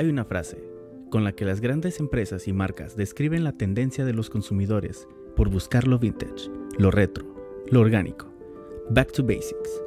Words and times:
Hay 0.00 0.08
una 0.08 0.24
frase 0.24 0.56
con 1.10 1.24
la 1.24 1.32
que 1.32 1.44
las 1.44 1.60
grandes 1.60 2.00
empresas 2.00 2.48
y 2.48 2.54
marcas 2.54 2.96
describen 2.96 3.44
la 3.44 3.52
tendencia 3.52 4.06
de 4.06 4.14
los 4.14 4.30
consumidores 4.30 5.06
por 5.36 5.50
buscar 5.50 5.86
lo 5.86 5.98
vintage, 5.98 6.50
lo 6.78 6.90
retro, 6.90 7.26
lo 7.68 7.80
orgánico, 7.80 8.26
back 8.88 9.12
to 9.12 9.22
basics. 9.22 9.82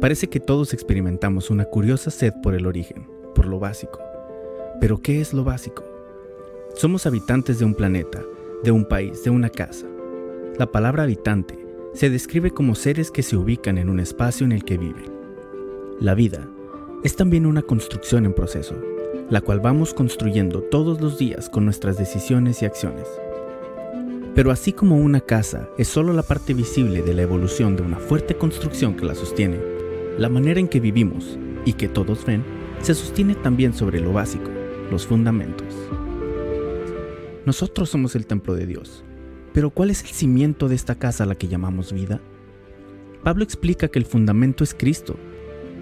Parece 0.00 0.28
que 0.28 0.40
todos 0.40 0.72
experimentamos 0.72 1.50
una 1.50 1.66
curiosa 1.66 2.10
sed 2.10 2.32
por 2.42 2.54
el 2.54 2.64
origen, 2.66 3.06
por 3.34 3.44
lo 3.44 3.58
básico. 3.58 4.00
Pero 4.80 5.02
¿qué 5.02 5.20
es 5.20 5.34
lo 5.34 5.44
básico? 5.44 5.84
Somos 6.74 7.04
habitantes 7.04 7.58
de 7.58 7.66
un 7.66 7.74
planeta, 7.74 8.24
de 8.62 8.70
un 8.70 8.86
país, 8.86 9.24
de 9.24 9.28
una 9.28 9.50
casa. 9.50 9.86
La 10.58 10.72
palabra 10.72 11.02
habitante 11.02 11.58
se 11.92 12.08
describe 12.08 12.50
como 12.50 12.74
seres 12.74 13.10
que 13.10 13.22
se 13.22 13.36
ubican 13.36 13.76
en 13.76 13.90
un 13.90 14.00
espacio 14.00 14.46
en 14.46 14.52
el 14.52 14.64
que 14.64 14.78
viven. 14.78 15.12
La 16.00 16.14
vida 16.14 16.48
es 17.02 17.14
también 17.14 17.44
una 17.44 17.60
construcción 17.60 18.24
en 18.24 18.32
proceso, 18.32 18.74
la 19.30 19.40
cual 19.40 19.60
vamos 19.60 19.94
construyendo 19.94 20.62
todos 20.62 21.00
los 21.00 21.18
días 21.18 21.48
con 21.48 21.64
nuestras 21.64 21.96
decisiones 21.96 22.62
y 22.62 22.66
acciones. 22.66 23.08
Pero 24.34 24.50
así 24.50 24.72
como 24.72 24.96
una 24.96 25.20
casa 25.20 25.68
es 25.78 25.88
solo 25.88 26.12
la 26.12 26.22
parte 26.22 26.54
visible 26.54 27.02
de 27.02 27.14
la 27.14 27.22
evolución 27.22 27.76
de 27.76 27.82
una 27.82 27.98
fuerte 27.98 28.36
construcción 28.36 28.96
que 28.96 29.06
la 29.06 29.14
sostiene, 29.14 29.60
la 30.18 30.28
manera 30.28 30.60
en 30.60 30.68
que 30.68 30.80
vivimos 30.80 31.38
y 31.64 31.74
que 31.74 31.88
todos 31.88 32.24
ven 32.24 32.44
se 32.80 32.94
sostiene 32.94 33.34
también 33.34 33.72
sobre 33.72 34.00
lo 34.00 34.12
básico, 34.12 34.50
los 34.90 35.06
fundamentos. 35.06 35.74
Nosotros 37.46 37.88
somos 37.90 38.14
el 38.16 38.26
templo 38.26 38.54
de 38.54 38.66
Dios, 38.66 39.04
pero 39.52 39.70
¿cuál 39.70 39.90
es 39.90 40.02
el 40.02 40.08
cimiento 40.08 40.68
de 40.68 40.74
esta 40.74 40.96
casa 40.96 41.24
a 41.24 41.26
la 41.26 41.36
que 41.36 41.48
llamamos 41.48 41.92
vida? 41.92 42.20
Pablo 43.22 43.44
explica 43.44 43.88
que 43.88 43.98
el 43.98 44.04
fundamento 44.04 44.64
es 44.64 44.74
Cristo 44.74 45.16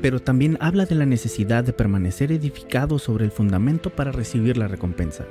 pero 0.03 0.21
también 0.21 0.59
habla 0.61 0.85
de 0.85 0.97
la 0.97 1.07
necesidad 1.07 1.63
de 1.63 1.73
permanecer 1.73 2.33
edificado 2.33 2.99
sobre 2.99 3.25
el 3.25 3.31
fundamento 3.31 3.89
para 3.89 4.11
recibir 4.11 4.59
la 4.59 4.67
recompensa. 4.67 5.25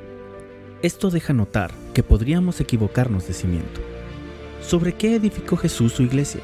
Esto 0.81 1.11
deja 1.11 1.33
notar 1.33 1.71
que 1.93 2.01
podríamos 2.01 2.61
equivocarnos 2.61 3.27
de 3.27 3.33
cimiento. 3.33 3.81
¿Sobre 4.61 4.93
qué 4.93 5.15
edificó 5.15 5.57
Jesús 5.57 5.93
su 5.93 6.03
iglesia? 6.03 6.41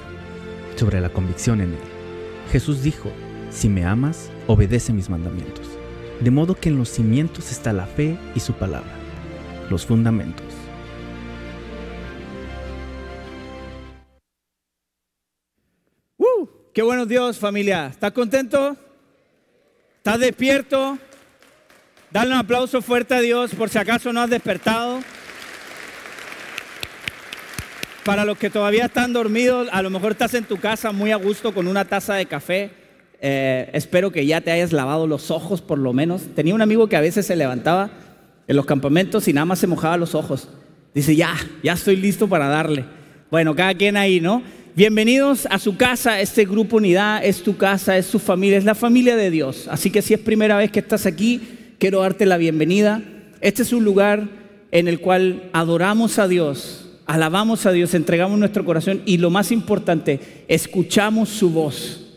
Sobre 0.75 0.99
la 0.99 1.09
convicción 1.09 1.61
en 1.61 1.69
él. 1.71 1.79
Jesús 2.51 2.83
dijo, 2.83 3.09
si 3.49 3.69
me 3.69 3.85
amas, 3.85 4.29
obedece 4.45 4.91
mis 4.91 5.09
mandamientos. 5.09 5.65
De 6.19 6.29
modo 6.29 6.53
que 6.53 6.69
en 6.69 6.77
los 6.77 6.89
cimientos 6.89 7.51
está 7.51 7.71
la 7.71 7.85
fe 7.85 8.17
y 8.35 8.41
su 8.41 8.53
palabra, 8.53 8.91
los 9.69 9.85
fundamentos. 9.85 10.46
Qué 16.77 16.83
bueno 16.83 17.07
Dios, 17.07 17.39
familia. 17.39 17.87
¿Estás 17.87 18.11
contento? 18.11 18.77
¿Estás 19.97 20.19
despierto? 20.19 20.99
Dale 22.11 22.29
un 22.29 22.37
aplauso 22.37 22.83
fuerte 22.83 23.15
a 23.15 23.19
Dios 23.19 23.55
por 23.55 23.69
si 23.69 23.79
acaso 23.79 24.13
no 24.13 24.21
has 24.21 24.29
despertado. 24.29 24.99
Para 28.05 28.25
los 28.25 28.37
que 28.37 28.51
todavía 28.51 28.85
están 28.85 29.11
dormidos, 29.11 29.67
a 29.71 29.81
lo 29.81 29.89
mejor 29.89 30.11
estás 30.11 30.35
en 30.35 30.43
tu 30.43 30.57
casa 30.57 30.91
muy 30.91 31.09
a 31.09 31.15
gusto 31.15 31.51
con 31.51 31.67
una 31.67 31.83
taza 31.83 32.13
de 32.13 32.27
café. 32.27 32.69
Eh, 33.21 33.71
espero 33.73 34.11
que 34.11 34.27
ya 34.27 34.41
te 34.41 34.51
hayas 34.51 34.71
lavado 34.71 35.07
los 35.07 35.31
ojos 35.31 35.63
por 35.63 35.79
lo 35.79 35.93
menos. 35.93 36.21
Tenía 36.35 36.53
un 36.53 36.61
amigo 36.61 36.87
que 36.87 36.95
a 36.95 37.01
veces 37.01 37.25
se 37.25 37.35
levantaba 37.35 37.89
en 38.47 38.55
los 38.55 38.67
campamentos 38.67 39.27
y 39.27 39.33
nada 39.33 39.45
más 39.45 39.57
se 39.57 39.65
mojaba 39.65 39.97
los 39.97 40.13
ojos. 40.13 40.47
Dice, 40.93 41.15
ya, 41.15 41.33
ya 41.63 41.73
estoy 41.73 41.95
listo 41.95 42.29
para 42.29 42.47
darle. 42.49 42.85
Bueno, 43.31 43.55
cada 43.55 43.73
quien 43.73 43.97
ahí, 43.97 44.21
¿no? 44.21 44.43
Bienvenidos 44.77 45.47
a 45.49 45.57
su 45.57 45.75
casa, 45.75 46.21
este 46.21 46.45
grupo 46.45 46.77
Unidad 46.77 47.25
es 47.25 47.41
tu 47.41 47.57
casa, 47.57 47.97
es 47.97 48.05
su 48.05 48.19
familia, 48.19 48.59
es 48.59 48.63
la 48.63 48.75
familia 48.75 49.15
de 49.15 49.31
Dios. 49.31 49.67
Así 49.71 49.89
que 49.89 50.03
si 50.03 50.13
es 50.13 50.19
primera 50.19 50.55
vez 50.55 50.69
que 50.69 50.81
estás 50.81 51.07
aquí, 51.07 51.41
quiero 51.79 52.01
darte 52.01 52.27
la 52.27 52.37
bienvenida. 52.37 53.01
Este 53.41 53.63
es 53.63 53.73
un 53.73 53.83
lugar 53.83 54.29
en 54.69 54.87
el 54.87 54.99
cual 54.99 55.49
adoramos 55.51 56.19
a 56.19 56.27
Dios, 56.27 56.91
alabamos 57.07 57.65
a 57.65 57.71
Dios, 57.71 57.95
entregamos 57.95 58.37
nuestro 58.37 58.65
corazón 58.65 59.01
y 59.07 59.17
lo 59.17 59.31
más 59.31 59.51
importante, 59.51 60.19
escuchamos 60.47 61.29
su 61.29 61.49
voz. 61.49 62.13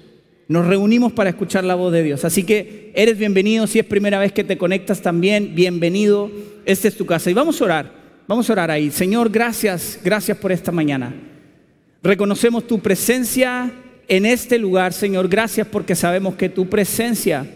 Nos 0.46 0.66
reunimos 0.66 1.12
para 1.12 1.30
escuchar 1.30 1.64
la 1.64 1.76
voz 1.76 1.94
de 1.94 2.02
Dios. 2.02 2.26
Así 2.26 2.44
que 2.44 2.92
eres 2.94 3.16
bienvenido, 3.16 3.66
si 3.68 3.78
es 3.78 3.86
primera 3.86 4.18
vez 4.18 4.32
que 4.32 4.44
te 4.44 4.58
conectas 4.58 5.00
también, 5.00 5.54
bienvenido. 5.54 6.30
Esta 6.66 6.88
es 6.88 6.94
tu 6.94 7.06
casa. 7.06 7.30
Y 7.30 7.32
vamos 7.32 7.58
a 7.58 7.64
orar, 7.64 7.92
vamos 8.28 8.50
a 8.50 8.52
orar 8.52 8.70
ahí. 8.70 8.90
Señor, 8.90 9.30
gracias, 9.30 9.98
gracias 10.04 10.36
por 10.36 10.52
esta 10.52 10.70
mañana. 10.70 11.29
Reconocemos 12.02 12.66
tu 12.66 12.80
presencia 12.80 13.70
en 14.08 14.24
este 14.24 14.58
lugar, 14.58 14.92
Señor. 14.94 15.28
Gracias 15.28 15.66
porque 15.66 15.94
sabemos 15.94 16.34
que 16.34 16.48
tu 16.48 16.68
presencia, 16.68 17.46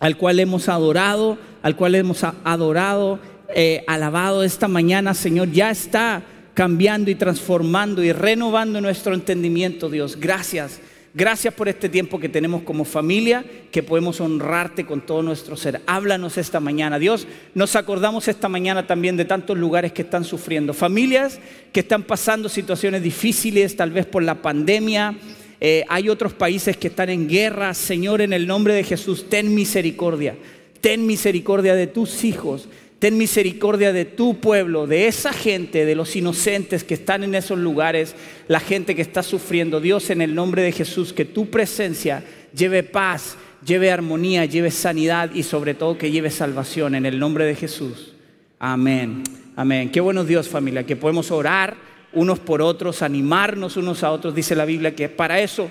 al 0.00 0.16
cual 0.16 0.40
hemos 0.40 0.68
adorado, 0.70 1.38
al 1.62 1.76
cual 1.76 1.94
hemos 1.94 2.24
adorado, 2.24 3.18
eh, 3.54 3.84
alabado 3.86 4.42
esta 4.42 4.68
mañana, 4.68 5.12
Señor, 5.12 5.52
ya 5.52 5.70
está 5.70 6.22
cambiando 6.54 7.10
y 7.10 7.14
transformando 7.14 8.02
y 8.02 8.12
renovando 8.12 8.80
nuestro 8.80 9.12
entendimiento, 9.12 9.90
Dios. 9.90 10.18
Gracias. 10.18 10.80
Gracias 11.16 11.54
por 11.54 11.68
este 11.68 11.88
tiempo 11.88 12.18
que 12.18 12.28
tenemos 12.28 12.64
como 12.64 12.84
familia, 12.84 13.44
que 13.70 13.84
podemos 13.84 14.20
honrarte 14.20 14.84
con 14.84 15.00
todo 15.00 15.22
nuestro 15.22 15.56
ser. 15.56 15.80
Háblanos 15.86 16.38
esta 16.38 16.58
mañana. 16.58 16.98
Dios, 16.98 17.28
nos 17.54 17.76
acordamos 17.76 18.26
esta 18.26 18.48
mañana 18.48 18.88
también 18.88 19.16
de 19.16 19.24
tantos 19.24 19.56
lugares 19.56 19.92
que 19.92 20.02
están 20.02 20.24
sufriendo. 20.24 20.74
Familias 20.74 21.38
que 21.72 21.80
están 21.80 22.02
pasando 22.02 22.48
situaciones 22.48 23.00
difíciles, 23.00 23.76
tal 23.76 23.92
vez 23.92 24.06
por 24.06 24.24
la 24.24 24.42
pandemia. 24.42 25.14
Eh, 25.60 25.84
hay 25.88 26.08
otros 26.08 26.32
países 26.32 26.76
que 26.76 26.88
están 26.88 27.08
en 27.10 27.28
guerra. 27.28 27.74
Señor, 27.74 28.20
en 28.20 28.32
el 28.32 28.48
nombre 28.48 28.74
de 28.74 28.82
Jesús, 28.82 29.30
ten 29.30 29.54
misericordia. 29.54 30.36
Ten 30.80 31.06
misericordia 31.06 31.76
de 31.76 31.86
tus 31.86 32.24
hijos 32.24 32.68
ten 33.04 33.18
misericordia 33.18 33.92
de 33.92 34.06
tu 34.06 34.40
pueblo, 34.40 34.86
de 34.86 35.06
esa 35.08 35.34
gente, 35.34 35.84
de 35.84 35.94
los 35.94 36.16
inocentes 36.16 36.84
que 36.84 36.94
están 36.94 37.22
en 37.22 37.34
esos 37.34 37.58
lugares, 37.58 38.16
la 38.48 38.60
gente 38.60 38.94
que 38.94 39.02
está 39.02 39.22
sufriendo. 39.22 39.78
Dios, 39.78 40.08
en 40.08 40.22
el 40.22 40.34
nombre 40.34 40.62
de 40.62 40.72
Jesús, 40.72 41.12
que 41.12 41.26
tu 41.26 41.50
presencia 41.50 42.24
lleve 42.56 42.82
paz, 42.82 43.36
lleve 43.62 43.90
armonía, 43.90 44.46
lleve 44.46 44.70
sanidad 44.70 45.30
y 45.34 45.42
sobre 45.42 45.74
todo 45.74 45.98
que 45.98 46.10
lleve 46.10 46.30
salvación 46.30 46.94
en 46.94 47.04
el 47.04 47.18
nombre 47.18 47.44
de 47.44 47.54
Jesús. 47.54 48.14
Amén. 48.58 49.22
Amén. 49.54 49.90
Qué 49.90 50.00
bueno 50.00 50.24
Dios 50.24 50.48
familia, 50.48 50.86
que 50.86 50.96
podemos 50.96 51.30
orar 51.30 51.76
unos 52.14 52.38
por 52.38 52.62
otros, 52.62 53.02
animarnos 53.02 53.76
unos 53.76 54.02
a 54.02 54.12
otros. 54.12 54.34
Dice 54.34 54.56
la 54.56 54.64
Biblia 54.64 54.96
que 54.96 55.10
para 55.10 55.40
eso 55.40 55.70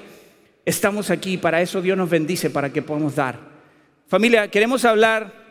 estamos 0.65 1.09
aquí, 1.09 1.37
para 1.37 1.63
eso 1.63 1.81
Dios 1.81 1.97
nos 1.97 2.11
bendice, 2.11 2.51
para 2.51 2.71
que 2.71 2.83
podamos 2.83 3.15
dar. 3.15 3.39
Familia, 4.07 4.49
queremos 4.49 4.85
hablar 4.85 5.42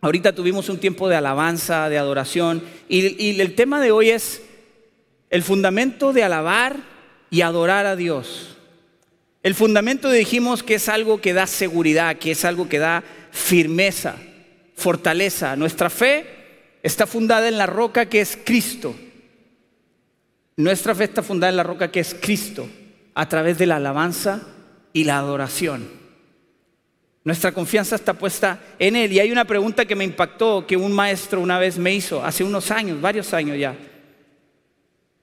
Ahorita 0.00 0.32
tuvimos 0.32 0.68
un 0.68 0.78
tiempo 0.78 1.08
de 1.08 1.16
alabanza, 1.16 1.88
de 1.88 1.98
adoración, 1.98 2.62
y, 2.88 3.40
el 3.40 3.54
tema 3.54 3.80
de 3.80 3.90
hoy 3.90 4.10
es 4.10 4.42
el 5.30 5.42
fundamento 5.42 6.12
de 6.12 6.22
alabar 6.22 6.76
y 7.30 7.40
adorar 7.40 7.86
a 7.86 7.96
Dios. 7.96 8.56
El 9.42 9.54
fundamento 9.54 10.10
dijimos 10.10 10.62
que 10.62 10.76
es 10.76 10.88
algo 10.88 11.20
que 11.20 11.32
da 11.32 11.46
seguridad, 11.46 12.16
que 12.16 12.30
es 12.30 12.44
algo 12.44 12.68
que 12.68 12.78
da 12.78 13.02
firmeza, 13.32 14.16
fortaleza. 14.76 15.56
Nuestra 15.56 15.90
fe 15.90 16.26
está 16.82 17.06
fundada 17.06 17.48
en 17.48 17.58
la 17.58 17.66
roca 17.66 18.06
que 18.06 18.20
es 18.20 18.38
Cristo. 18.44 18.94
Nuestra 20.56 20.94
fe 20.94 21.04
está 21.04 21.22
fundada 21.22 21.50
en 21.50 21.56
la 21.56 21.62
roca 21.62 21.90
que 21.90 22.00
es 22.00 22.14
Cristo, 22.20 22.68
a 23.14 23.28
través 23.28 23.58
de 23.58 23.66
la 23.66 23.76
alabanza 23.76 24.42
y 24.92 25.04
la 25.04 25.18
adoración. 25.18 25.88
Nuestra 27.24 27.52
confianza 27.52 27.96
está 27.96 28.14
puesta 28.14 28.60
en 28.78 28.96
Él. 28.96 29.12
Y 29.12 29.20
hay 29.20 29.30
una 29.30 29.44
pregunta 29.44 29.84
que 29.84 29.96
me 29.96 30.04
impactó 30.04 30.66
que 30.66 30.76
un 30.76 30.92
maestro 30.92 31.40
una 31.40 31.58
vez 31.58 31.78
me 31.78 31.94
hizo, 31.94 32.24
hace 32.24 32.44
unos 32.44 32.70
años, 32.70 33.00
varios 33.00 33.34
años 33.34 33.58
ya. 33.58 33.76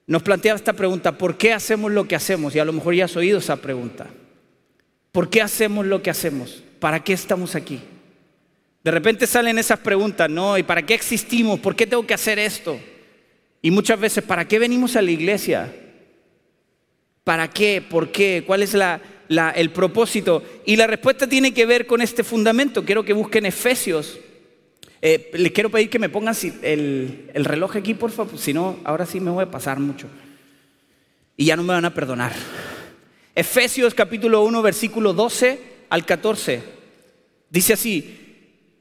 Nos 0.06 0.22
planteaba 0.22 0.56
esta 0.56 0.72
pregunta, 0.72 1.18
¿por 1.18 1.36
qué 1.36 1.52
hacemos 1.52 1.90
lo 1.90 2.06
que 2.06 2.14
hacemos? 2.14 2.54
Y 2.54 2.60
a 2.60 2.64
lo 2.64 2.72
mejor 2.72 2.94
ya 2.94 3.06
has 3.06 3.16
oído 3.16 3.38
esa 3.38 3.56
pregunta. 3.56 4.06
¿Por 5.10 5.30
qué 5.30 5.42
hacemos 5.42 5.84
lo 5.86 6.02
que 6.02 6.10
hacemos? 6.10 6.62
¿Para 6.78 7.02
qué 7.02 7.12
estamos 7.12 7.54
aquí? 7.54 7.80
De 8.84 8.90
repente 8.92 9.26
salen 9.26 9.58
esas 9.58 9.80
preguntas, 9.80 10.30
¿no? 10.30 10.56
¿Y 10.58 10.62
para 10.62 10.86
qué 10.86 10.94
existimos? 10.94 11.58
¿Por 11.58 11.74
qué 11.74 11.88
tengo 11.88 12.06
que 12.06 12.14
hacer 12.14 12.38
esto? 12.38 12.78
Y 13.60 13.72
muchas 13.72 13.98
veces, 13.98 14.22
¿para 14.22 14.46
qué 14.46 14.60
venimos 14.60 14.94
a 14.94 15.02
la 15.02 15.10
iglesia? 15.10 15.74
¿Para 17.24 17.50
qué? 17.50 17.82
¿Por 17.82 18.12
qué? 18.12 18.44
¿Cuál 18.46 18.62
es 18.62 18.74
la, 18.74 19.00
el 19.28 19.70
propósito. 19.70 20.42
Y 20.64 20.76
la 20.76 20.86
respuesta 20.86 21.26
tiene 21.26 21.52
que 21.52 21.66
ver 21.66 21.86
con 21.86 22.00
este 22.00 22.24
fundamento. 22.24 22.84
Quiero 22.84 23.04
que 23.04 23.12
busquen 23.12 23.46
Efesios. 23.46 24.18
Eh, 25.02 25.30
les 25.34 25.52
quiero 25.52 25.70
pedir 25.70 25.90
que 25.90 25.98
me 25.98 26.08
pongan 26.08 26.34
el, 26.62 27.30
el 27.32 27.44
reloj 27.44 27.76
aquí, 27.76 27.94
por 27.94 28.10
favor, 28.10 28.38
si 28.38 28.52
no, 28.52 28.78
ahora 28.84 29.06
sí 29.06 29.20
me 29.20 29.30
voy 29.30 29.44
a 29.44 29.50
pasar 29.50 29.78
mucho. 29.78 30.08
Y 31.36 31.44
ya 31.44 31.56
no 31.56 31.62
me 31.62 31.74
van 31.74 31.84
a 31.84 31.94
perdonar. 31.94 32.32
Efesios 33.34 33.94
capítulo 33.94 34.42
1, 34.44 34.62
versículo 34.62 35.12
12 35.12 35.60
al 35.90 36.06
14. 36.06 36.62
Dice 37.50 37.74
así, 37.74 38.18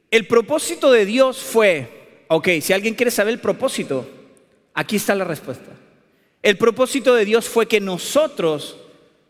el 0.09 0.27
propósito 0.27 0.91
de 0.91 1.05
Dios 1.05 1.39
fue, 1.39 2.23
ok, 2.29 2.47
si 2.61 2.71
alguien 2.71 2.95
quiere 2.95 3.11
saber 3.11 3.33
el 3.33 3.41
propósito, 3.41 4.09
aquí 4.73 4.95
está 4.95 5.13
la 5.13 5.25
respuesta. 5.25 5.71
El 6.41 6.57
propósito 6.57 7.13
de 7.15 7.25
Dios 7.25 7.49
fue 7.49 7.67
que 7.67 7.81
nosotros 7.81 8.77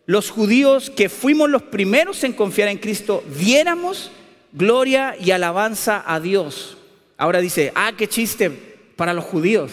los 0.05 0.29
judíos 0.29 0.89
que 0.89 1.09
fuimos 1.09 1.49
los 1.49 1.63
primeros 1.63 2.23
en 2.23 2.33
confiar 2.33 2.67
en 2.69 2.77
Cristo, 2.77 3.23
diéramos 3.37 4.11
gloria 4.51 5.15
y 5.19 5.31
alabanza 5.31 6.03
a 6.05 6.19
Dios. 6.19 6.77
Ahora 7.17 7.41
dice, 7.41 7.71
ah, 7.75 7.93
qué 7.97 8.07
chiste 8.07 8.51
para 8.95 9.13
los 9.13 9.25
judíos. 9.25 9.71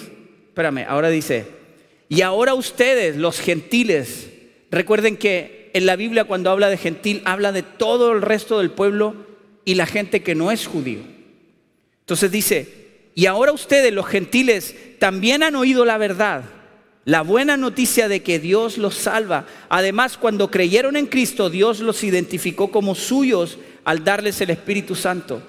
Espérame, 0.49 0.87
ahora 0.89 1.09
dice, 1.09 1.47
y 2.09 2.23
ahora 2.23 2.55
ustedes, 2.55 3.17
los 3.17 3.41
gentiles, 3.41 4.31
recuerden 4.71 5.17
que 5.17 5.71
en 5.75 5.87
la 5.87 5.97
Biblia 5.97 6.25
cuando 6.25 6.51
habla 6.51 6.69
de 6.69 6.77
gentil, 6.77 7.23
habla 7.25 7.53
de 7.53 7.63
todo 7.63 8.13
el 8.13 8.23
resto 8.23 8.59
del 8.59 8.71
pueblo 8.71 9.15
y 9.65 9.75
la 9.75 9.87
gente 9.87 10.23
que 10.23 10.35
no 10.35 10.51
es 10.51 10.67
judío. 10.67 11.01
Entonces 12.01 12.31
dice, 12.31 12.83
y 13.15 13.27
ahora 13.27 13.53
ustedes, 13.53 13.93
los 13.93 14.07
gentiles, 14.07 14.75
también 14.99 15.43
han 15.43 15.57
oído 15.57 15.85
la 15.85 15.99
verdad, 15.99 16.45
la 17.05 17.23
buena 17.23 17.57
noticia 17.57 18.09
de 18.09 18.23
que 18.23 18.39
Dios 18.39 18.79
los 18.79 18.95
salva. 18.95 19.47
Además, 19.69 20.17
cuando 20.17 20.51
creyeron 20.51 20.97
en 20.97 21.07
Cristo, 21.07 21.51
Dios 21.51 21.81
los 21.81 22.05
identificó 22.05 22.71
como 22.71 22.95
suyos 22.95 23.59
al 23.85 24.05
darles 24.05 24.41
el 24.41 24.51
Espíritu 24.51 24.95
Santo, 24.95 25.43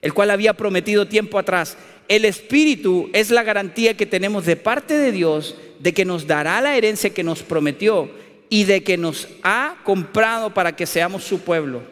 el 0.00 0.14
cual 0.14 0.30
había 0.30 0.54
prometido 0.54 1.06
tiempo 1.06 1.38
atrás. 1.38 1.76
El 2.08 2.24
Espíritu 2.24 3.10
es 3.12 3.30
la 3.30 3.42
garantía 3.42 3.96
que 3.96 4.06
tenemos 4.06 4.46
de 4.46 4.56
parte 4.56 4.94
de 4.94 5.12
Dios 5.12 5.56
de 5.80 5.92
que 5.92 6.04
nos 6.04 6.26
dará 6.26 6.60
la 6.60 6.76
herencia 6.76 7.12
que 7.12 7.22
nos 7.22 7.42
prometió 7.42 8.10
y 8.48 8.64
de 8.64 8.82
que 8.82 8.96
nos 8.96 9.28
ha 9.42 9.76
comprado 9.84 10.54
para 10.54 10.74
que 10.74 10.86
seamos 10.86 11.24
su 11.24 11.40
pueblo. 11.40 11.82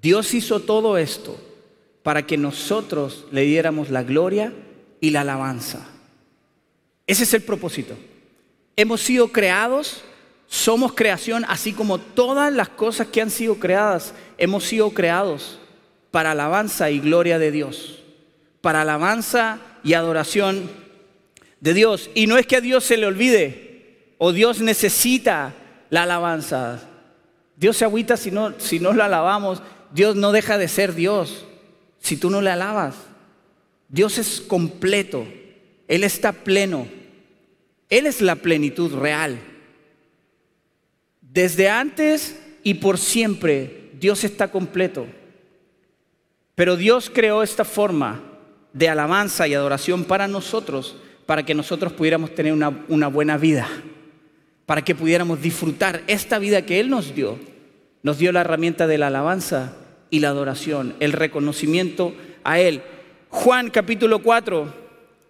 Dios 0.00 0.34
hizo 0.34 0.60
todo 0.60 0.98
esto 0.98 1.38
para 2.02 2.26
que 2.26 2.36
nosotros 2.36 3.26
le 3.30 3.42
diéramos 3.42 3.90
la 3.90 4.02
gloria 4.02 4.52
y 5.00 5.10
la 5.10 5.20
alabanza. 5.20 5.86
Ese 7.06 7.24
es 7.24 7.34
el 7.34 7.42
propósito. 7.42 7.96
Hemos 8.78 9.00
sido 9.00 9.32
creados, 9.32 10.02
somos 10.46 10.92
creación, 10.92 11.44
así 11.48 11.72
como 11.72 11.98
todas 11.98 12.52
las 12.52 12.68
cosas 12.68 13.08
que 13.08 13.20
han 13.20 13.28
sido 13.28 13.56
creadas, 13.56 14.14
hemos 14.38 14.62
sido 14.62 14.90
creados 14.90 15.58
para 16.12 16.30
alabanza 16.30 16.88
y 16.88 17.00
gloria 17.00 17.40
de 17.40 17.50
Dios, 17.50 18.04
para 18.60 18.82
alabanza 18.82 19.58
y 19.82 19.94
adoración 19.94 20.70
de 21.60 21.74
Dios. 21.74 22.08
Y 22.14 22.28
no 22.28 22.38
es 22.38 22.46
que 22.46 22.54
a 22.54 22.60
Dios 22.60 22.84
se 22.84 22.96
le 22.96 23.06
olvide 23.06 24.14
o 24.16 24.30
Dios 24.30 24.60
necesita 24.60 25.56
la 25.90 26.04
alabanza. 26.04 26.80
Dios 27.56 27.78
se 27.78 27.84
agüita 27.84 28.16
si 28.16 28.30
no, 28.30 28.60
si 28.60 28.78
no 28.78 28.92
lo 28.92 29.02
alabamos. 29.02 29.60
Dios 29.92 30.14
no 30.14 30.30
deja 30.30 30.56
de 30.56 30.68
ser 30.68 30.94
Dios 30.94 31.46
si 31.98 32.16
tú 32.16 32.30
no 32.30 32.40
le 32.40 32.50
alabas. 32.50 32.94
Dios 33.88 34.18
es 34.18 34.40
completo, 34.40 35.26
Él 35.88 36.04
está 36.04 36.30
pleno, 36.30 36.86
Él 37.88 38.06
es 38.06 38.20
la 38.20 38.36
plenitud 38.36 38.94
real. 38.94 39.38
Desde 41.20 41.68
antes 41.68 42.40
y 42.62 42.74
por 42.74 42.98
siempre 42.98 43.90
Dios 43.98 44.24
está 44.24 44.50
completo. 44.50 45.06
Pero 46.54 46.76
Dios 46.76 47.10
creó 47.12 47.42
esta 47.42 47.64
forma 47.64 48.22
de 48.72 48.88
alabanza 48.88 49.46
y 49.48 49.54
adoración 49.54 50.04
para 50.04 50.28
nosotros, 50.28 50.96
para 51.26 51.44
que 51.44 51.54
nosotros 51.54 51.92
pudiéramos 51.92 52.34
tener 52.34 52.52
una, 52.52 53.06
buena 53.08 53.38
vida, 53.38 53.68
para 54.66 54.82
que 54.82 54.94
pudiéramos 54.94 55.40
disfrutar 55.40 56.02
esta 56.06 56.38
vida 56.38 56.62
que 56.62 56.80
Él 56.80 56.90
nos 56.90 57.14
dio. 57.14 57.38
Nos 58.02 58.18
dio 58.18 58.32
la 58.32 58.40
herramienta 58.40 58.86
de 58.86 58.98
la 58.98 59.08
alabanza 59.08 59.72
y 60.10 60.20
la 60.20 60.28
adoración, 60.28 60.94
el 61.00 61.12
reconocimiento 61.12 62.14
a 62.44 62.60
Él. 62.60 62.82
Juan 63.28 63.70
capítulo 63.70 64.20
4, 64.20 64.87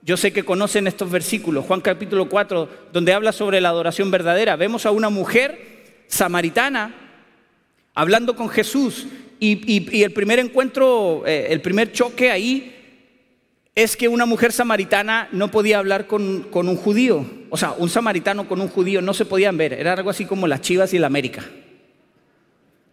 yo 0.08 0.16
sé 0.16 0.32
que 0.32 0.42
conocen 0.42 0.86
estos 0.86 1.10
versículos, 1.10 1.66
Juan 1.66 1.82
capítulo 1.82 2.30
4, 2.30 2.86
donde 2.94 3.12
habla 3.12 3.30
sobre 3.30 3.60
la 3.60 3.68
adoración 3.68 4.10
verdadera. 4.10 4.56
Vemos 4.56 4.86
a 4.86 4.90
una 4.90 5.10
mujer 5.10 6.06
samaritana 6.06 6.94
hablando 7.92 8.34
con 8.34 8.48
Jesús 8.48 9.06
y, 9.38 10.02
el 10.02 10.12
primer 10.14 10.38
encuentro, 10.38 11.24
eh, 11.26 11.48
el 11.50 11.60
primer 11.60 11.92
choque 11.92 12.30
ahí 12.30 12.74
es 13.74 13.98
que 13.98 14.08
una 14.08 14.24
mujer 14.24 14.50
samaritana 14.50 15.28
no 15.30 15.50
podía 15.50 15.78
hablar 15.78 16.06
con, 16.06 16.44
con, 16.44 16.70
un 16.70 16.76
judío. 16.76 17.26
O 17.50 17.58
sea, 17.58 17.72
un 17.72 17.90
samaritano 17.90 18.48
con 18.48 18.62
un 18.62 18.68
judío 18.68 19.02
no 19.02 19.12
se 19.12 19.26
podían 19.26 19.58
ver. 19.58 19.74
Era 19.74 19.92
algo 19.92 20.08
así 20.08 20.24
como 20.24 20.46
las 20.46 20.62
chivas 20.62 20.94
y 20.94 20.98
la 20.98 21.08
América. 21.08 21.44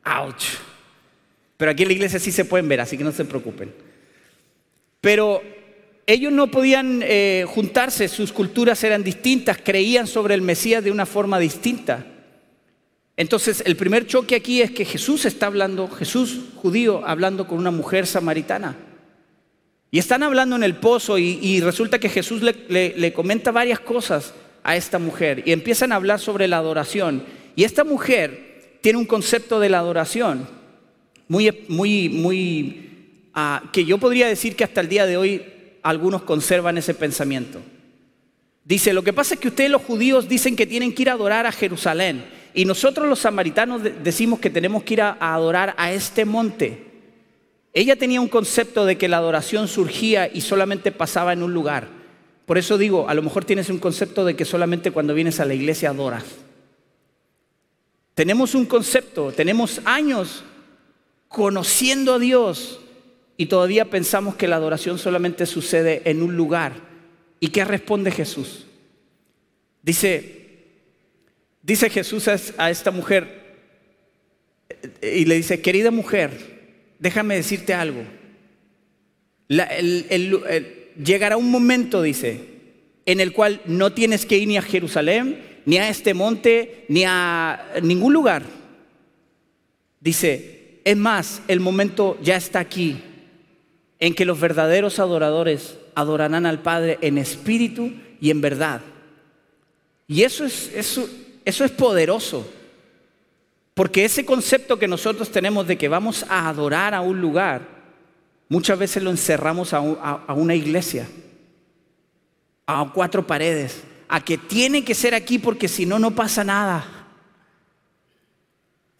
¡Auch! 0.03 0.43
Pero 1.55 1.71
aquí 1.71 1.83
en 1.83 1.87
la 1.87 1.93
iglesia 1.93 2.19
sí 2.19 2.33
se 2.33 2.43
pueden 2.43 2.67
ver, 2.67 2.81
así 2.81 2.97
que 2.97 3.05
no 3.05 3.13
se 3.13 3.23
preocupen. 3.23 3.73
Pero 4.99 5.54
ellos 6.07 6.31
no 6.31 6.47
podían 6.47 7.01
eh, 7.03 7.45
juntarse, 7.47 8.07
sus 8.07 8.31
culturas 8.31 8.83
eran 8.83 9.03
distintas, 9.03 9.57
creían 9.63 10.07
sobre 10.07 10.35
el 10.35 10.41
Mesías 10.41 10.83
de 10.83 10.91
una 10.91 11.05
forma 11.05 11.39
distinta. 11.39 12.05
Entonces, 13.17 13.63
el 13.65 13.75
primer 13.75 14.05
choque 14.05 14.35
aquí 14.35 14.61
es 14.61 14.71
que 14.71 14.85
Jesús 14.85 15.25
está 15.25 15.47
hablando, 15.47 15.89
Jesús 15.89 16.39
judío, 16.55 17.01
hablando 17.05 17.47
con 17.47 17.57
una 17.57 17.71
mujer 17.71 18.05
samaritana. 18.07 18.75
Y 19.89 19.99
están 19.99 20.23
hablando 20.23 20.55
en 20.55 20.63
el 20.63 20.75
pozo 20.75 21.17
y, 21.17 21.61
resulta 21.61 21.99
que 21.99 22.09
Jesús 22.09 22.41
le 22.41 23.13
comenta 23.13 23.51
varias 23.51 23.79
cosas 23.79 24.33
a 24.63 24.75
esta 24.75 24.99
mujer 24.99 25.43
y 25.45 25.53
empiezan 25.53 25.91
a 25.91 25.95
hablar 25.95 26.19
sobre 26.19 26.47
la 26.47 26.57
adoración. 26.57 27.23
Y 27.55 27.63
esta 27.63 27.83
mujer 27.83 28.79
tiene 28.81 28.99
un 28.99 29.05
concepto 29.05 29.59
de 29.59 29.69
la 29.69 29.79
adoración 29.79 30.47
muy, 31.27 31.65
muy, 31.67 32.09
muy, 32.09 33.29
ah, 33.33 33.63
que 33.71 33.85
yo 33.85 33.97
podría 33.97 34.27
decir 34.27 34.55
que 34.55 34.63
hasta 34.63 34.81
el 34.81 34.89
día 34.89 35.05
de 35.05 35.17
hoy 35.17 35.43
algunos 35.85 36.23
conservan 36.23 36.79
ese 36.79 36.95
pensamiento. 36.95 37.61
Dice, 38.63 38.91
lo 38.91 39.03
que 39.03 39.13
pasa 39.13 39.35
es 39.35 39.39
que 39.39 39.49
ustedes 39.49 39.69
los 39.69 39.83
judíos 39.83 40.27
dicen 40.27 40.55
que 40.55 40.65
tienen 40.65 40.95
que 40.95 41.03
ir 41.03 41.11
a 41.11 41.13
adorar 41.13 41.45
a 41.45 41.51
Jerusalén 41.51 42.25
y 42.55 42.65
nosotros 42.65 43.07
los 43.07 43.19
samaritanos 43.19 43.83
decimos 44.03 44.39
que 44.39 44.49
tenemos 44.49 44.81
que 44.81 44.95
ir 44.95 45.01
a, 45.03 45.15
adorar 45.19 45.75
a 45.77 45.91
este 45.91 46.25
monte. 46.25 46.85
Ella 47.71 47.95
tenía 47.97 48.19
un 48.19 48.27
concepto 48.27 48.83
de 48.83 48.97
que 48.97 49.07
la 49.07 49.17
adoración 49.17 49.67
surgía 49.67 50.27
y 50.27 50.41
solamente 50.41 50.91
pasaba 50.91 51.33
en 51.33 51.43
un 51.43 51.53
lugar. 51.53 51.87
Por 52.47 52.57
eso 52.57 52.79
digo, 52.79 53.07
a 53.07 53.13
lo 53.13 53.21
mejor 53.21 53.45
tienes 53.45 53.69
un 53.69 53.77
concepto 53.77 54.25
de 54.25 54.35
que 54.35 54.43
solamente 54.43 54.89
cuando 54.89 55.13
vienes 55.13 55.39
a 55.39 55.45
la 55.45 55.53
iglesia 55.53 55.91
adoras. 55.91 56.23
Tenemos 58.15 58.55
un 58.55 58.65
concepto, 58.65 59.31
tenemos 59.31 59.81
años 59.85 60.43
conociendo 61.27 62.15
a 62.15 62.19
Dios 62.19 62.79
y 63.37 63.47
todavía 63.47 63.85
pensamos 63.85 64.35
que 64.35 64.47
la 64.47 64.55
adoración 64.55 64.97
solamente 64.97 65.45
sucede 65.45 66.01
en 66.05 66.21
un 66.21 66.37
lugar. 66.37 66.73
¿Y 67.39 67.49
qué 67.49 67.65
responde 67.65 68.11
Jesús? 68.11 68.65
Dice, 69.81 70.63
dice 71.61 71.89
Jesús 71.89 72.27
a 72.57 72.69
esta 72.69 72.91
mujer 72.91 73.43
y 75.01 75.25
le 75.25 75.35
dice, 75.35 75.61
querida 75.61 75.91
mujer, 75.91 76.31
déjame 76.99 77.35
decirte 77.35 77.73
algo. 77.73 78.03
llegará 81.03 81.37
un 81.37 81.51
momento, 81.51 82.01
dice, 82.01 82.39
en 83.05 83.19
el 83.19 83.33
cual 83.33 83.61
no 83.65 83.91
tienes 83.91 84.25
que 84.25 84.37
ir 84.37 84.47
ni 84.47 84.57
a 84.57 84.61
Jerusalén, 84.61 85.43
ni 85.65 85.77
a 85.77 85.89
este 85.89 86.13
monte, 86.13 86.85
ni 86.87 87.03
a 87.05 87.73
ningún 87.83 88.13
lugar. 88.13 88.43
Dice, 89.99 90.79
es 90.85 90.95
más, 90.95 91.41
el 91.47 91.59
momento 91.59 92.17
ya 92.21 92.37
está 92.37 92.59
aquí 92.59 93.01
en 94.05 94.13
que 94.13 94.23
los 94.23 94.39
verdaderos 94.39 94.99
adoradores 94.99 95.79
adorarán 95.95 96.45
al 96.45 96.59
Padre 96.59 96.99
en 97.01 97.17
espíritu 97.17 97.91
y 98.21 98.29
en 98.29 98.39
verdad. 98.39 98.81
Y 100.07 100.21
eso 100.21 100.45
es, 100.45 100.71
eso, 100.75 101.09
eso 101.43 101.65
es 101.65 101.71
poderoso. 101.71 102.47
Porque 103.73 104.05
ese 104.05 104.23
concepto 104.23 104.77
que 104.77 104.87
nosotros 104.87 105.31
tenemos 105.31 105.65
de 105.65 105.79
que 105.79 105.87
vamos 105.87 106.23
a 106.29 106.47
adorar 106.47 106.93
a 106.93 107.01
un 107.01 107.19
lugar, 107.19 107.67
muchas 108.47 108.77
veces 108.77 109.01
lo 109.01 109.09
encerramos 109.09 109.73
a, 109.73 109.77
a 109.79 110.33
una 110.35 110.53
iglesia, 110.53 111.07
a 112.67 112.91
cuatro 112.93 113.25
paredes, 113.25 113.85
a 114.07 114.23
que 114.23 114.37
tiene 114.37 114.85
que 114.85 114.93
ser 114.93 115.15
aquí 115.15 115.39
porque 115.39 115.67
si 115.67 115.87
no, 115.87 115.97
no 115.97 116.11
pasa 116.11 116.43
nada 116.43 116.94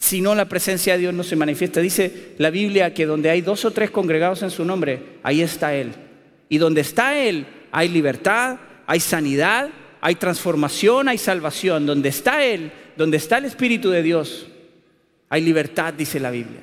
si 0.05 0.21
no 0.21 0.35
la 0.35 0.45
presencia 0.45 0.93
de 0.93 0.99
Dios 0.99 1.13
no 1.15 1.23
se 1.23 1.35
manifiesta. 1.35 1.81
Dice 1.81 2.35
la 2.37 2.51
Biblia 2.51 2.93
que 2.93 3.07
donde 3.07 3.31
hay 3.31 3.41
dos 3.41 3.65
o 3.65 3.71
tres 3.71 3.89
congregados 3.89 4.43
en 4.43 4.51
su 4.51 4.63
nombre, 4.63 5.17
ahí 5.23 5.41
está 5.41 5.73
Él. 5.73 5.93
Y 6.47 6.59
donde 6.59 6.81
está 6.81 7.17
Él, 7.17 7.47
hay 7.71 7.89
libertad, 7.89 8.57
hay 8.85 8.99
sanidad, 8.99 9.69
hay 10.01 10.13
transformación, 10.13 11.09
hay 11.09 11.17
salvación. 11.17 11.87
Donde 11.87 12.09
está 12.09 12.45
Él, 12.45 12.71
donde 12.95 13.17
está 13.17 13.39
el 13.39 13.45
Espíritu 13.45 13.89
de 13.89 14.03
Dios, 14.03 14.45
hay 15.27 15.41
libertad, 15.41 15.91
dice 15.91 16.19
la 16.19 16.29
Biblia. 16.29 16.61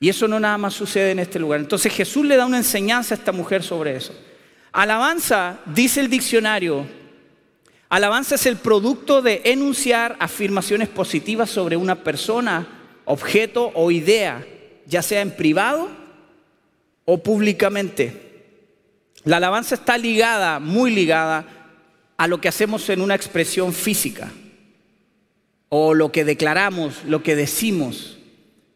Y 0.00 0.08
eso 0.08 0.26
no 0.26 0.40
nada 0.40 0.56
más 0.56 0.72
sucede 0.72 1.10
en 1.10 1.18
este 1.18 1.38
lugar. 1.38 1.60
Entonces 1.60 1.92
Jesús 1.92 2.24
le 2.24 2.38
da 2.38 2.46
una 2.46 2.56
enseñanza 2.56 3.14
a 3.14 3.18
esta 3.18 3.32
mujer 3.32 3.62
sobre 3.62 3.96
eso. 3.96 4.18
Alabanza, 4.72 5.60
dice 5.66 6.00
el 6.00 6.08
diccionario, 6.08 6.86
Alabanza 7.92 8.36
es 8.36 8.46
el 8.46 8.56
producto 8.56 9.20
de 9.20 9.42
enunciar 9.44 10.16
afirmaciones 10.18 10.88
positivas 10.88 11.50
sobre 11.50 11.76
una 11.76 11.96
persona, 11.96 12.66
objeto 13.04 13.70
o 13.74 13.90
idea, 13.90 14.46
ya 14.86 15.02
sea 15.02 15.20
en 15.20 15.30
privado 15.30 15.90
o 17.04 17.22
públicamente. 17.22 18.16
La 19.24 19.36
alabanza 19.36 19.74
está 19.74 19.98
ligada, 19.98 20.58
muy 20.58 20.90
ligada, 20.90 21.44
a 22.16 22.28
lo 22.28 22.40
que 22.40 22.48
hacemos 22.48 22.88
en 22.88 23.02
una 23.02 23.14
expresión 23.14 23.74
física 23.74 24.32
o 25.68 25.92
lo 25.92 26.10
que 26.10 26.24
declaramos, 26.24 27.04
lo 27.06 27.22
que 27.22 27.36
decimos. 27.36 28.16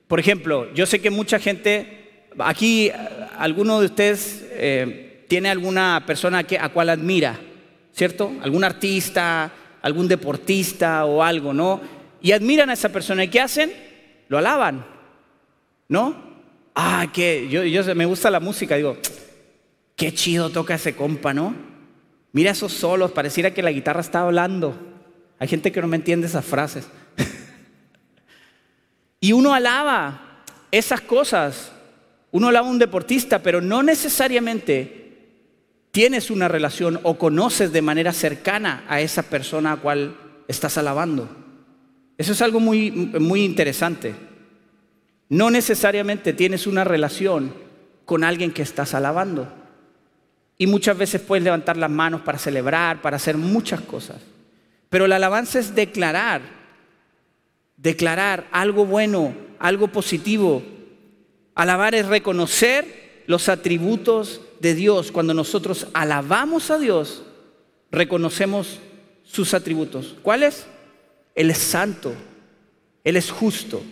Por 0.08 0.20
ejemplo, 0.20 0.70
yo 0.74 0.84
sé 0.84 1.00
que 1.00 1.08
mucha 1.08 1.38
gente, 1.38 2.26
aquí 2.38 2.92
alguno 3.38 3.80
de 3.80 3.86
ustedes 3.86 4.44
eh, 4.50 5.24
tiene 5.26 5.48
alguna 5.48 6.04
persona 6.06 6.44
que, 6.44 6.58
a 6.58 6.68
cual 6.68 6.90
admira, 6.90 7.40
¿cierto? 7.96 8.30
Algún 8.42 8.62
artista, 8.62 9.50
algún 9.80 10.06
deportista 10.06 11.06
o 11.06 11.22
algo, 11.22 11.54
¿no? 11.54 11.80
Y 12.20 12.32
admiran 12.32 12.68
a 12.68 12.74
esa 12.74 12.90
persona. 12.90 13.24
¿Y 13.24 13.28
qué 13.28 13.40
hacen? 13.40 13.72
Lo 14.28 14.36
alaban, 14.36 14.84
¿no? 15.88 16.14
Ah, 16.74 17.06
que 17.12 17.48
yo, 17.48 17.64
yo 17.64 17.94
me 17.94 18.04
gusta 18.04 18.30
la 18.30 18.38
música, 18.38 18.76
digo, 18.76 18.98
qué 19.94 20.12
chido 20.12 20.50
toca 20.50 20.74
ese 20.74 20.94
compa, 20.94 21.32
¿no? 21.32 21.54
Mira 22.32 22.50
esos 22.50 22.72
solos, 22.72 23.12
pareciera 23.12 23.54
que 23.54 23.62
la 23.62 23.72
guitarra 23.72 24.02
está 24.02 24.20
hablando. 24.20 24.76
Hay 25.38 25.48
gente 25.48 25.72
que 25.72 25.80
no 25.80 25.86
me 25.86 25.96
entiende 25.96 26.26
esas 26.26 26.44
frases. 26.44 26.86
y 29.20 29.32
uno 29.32 29.54
alaba 29.54 30.42
esas 30.70 31.00
cosas. 31.00 31.72
Uno 32.30 32.48
alaba 32.48 32.66
a 32.66 32.70
un 32.70 32.78
deportista, 32.78 33.42
pero 33.42 33.62
no 33.62 33.82
necesariamente 33.82 35.05
tienes 35.96 36.30
una 36.30 36.46
relación 36.46 37.00
o 37.04 37.16
conoces 37.16 37.72
de 37.72 37.80
manera 37.80 38.12
cercana 38.12 38.84
a 38.86 39.00
esa 39.00 39.22
persona 39.22 39.72
a 39.72 39.76
cual 39.78 40.14
estás 40.46 40.76
alabando. 40.76 41.26
Eso 42.18 42.32
es 42.32 42.42
algo 42.42 42.60
muy, 42.60 42.90
muy 42.90 43.42
interesante. 43.42 44.14
No 45.30 45.50
necesariamente 45.50 46.34
tienes 46.34 46.66
una 46.66 46.84
relación 46.84 47.54
con 48.04 48.24
alguien 48.24 48.52
que 48.52 48.60
estás 48.60 48.92
alabando. 48.92 49.50
Y 50.58 50.66
muchas 50.66 50.98
veces 50.98 51.22
puedes 51.22 51.42
levantar 51.42 51.78
las 51.78 51.90
manos 51.90 52.20
para 52.20 52.36
celebrar, 52.36 53.00
para 53.00 53.16
hacer 53.16 53.38
muchas 53.38 53.80
cosas. 53.80 54.18
Pero 54.90 55.06
la 55.06 55.16
alabanza 55.16 55.58
es 55.58 55.74
declarar, 55.74 56.42
declarar 57.78 58.48
algo 58.52 58.84
bueno, 58.84 59.34
algo 59.58 59.88
positivo. 59.88 60.62
Alabar 61.54 61.94
es 61.94 62.04
reconocer 62.04 63.05
los 63.26 63.48
atributos 63.48 64.40
de 64.60 64.74
Dios, 64.74 65.12
cuando 65.12 65.34
nosotros 65.34 65.86
alabamos 65.92 66.70
a 66.70 66.78
Dios, 66.78 67.22
reconocemos 67.90 68.78
sus 69.24 69.54
atributos. 69.54 70.16
¿Cuáles? 70.22 70.66
Él 71.34 71.50
es 71.50 71.58
santo, 71.58 72.14
Él 73.04 73.16
es 73.16 73.30
justo, 73.30 73.82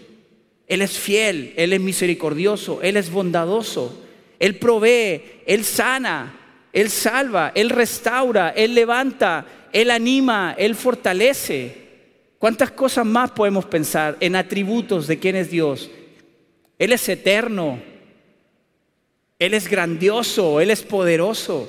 Él 0.66 0.82
es 0.82 0.98
fiel, 0.98 1.52
Él 1.56 1.72
es 1.72 1.80
misericordioso, 1.80 2.80
Él 2.82 2.96
es 2.96 3.10
bondadoso, 3.10 4.02
Él 4.38 4.58
provee, 4.58 5.22
Él 5.46 5.64
sana, 5.64 6.40
Él 6.72 6.90
salva, 6.90 7.52
Él 7.54 7.70
restaura, 7.70 8.50
Él 8.50 8.74
levanta, 8.74 9.46
Él 9.72 9.90
anima, 9.90 10.54
Él 10.56 10.74
fortalece. 10.74 11.84
¿Cuántas 12.38 12.70
cosas 12.70 13.06
más 13.06 13.30
podemos 13.30 13.64
pensar 13.64 14.16
en 14.20 14.36
atributos 14.36 15.06
de 15.06 15.18
quién 15.18 15.36
es 15.36 15.50
Dios? 15.50 15.90
Él 16.78 16.92
es 16.92 17.08
eterno, 17.08 17.80
él 19.38 19.54
es 19.54 19.68
grandioso, 19.68 20.60
Él 20.60 20.70
es 20.70 20.82
poderoso. 20.82 21.68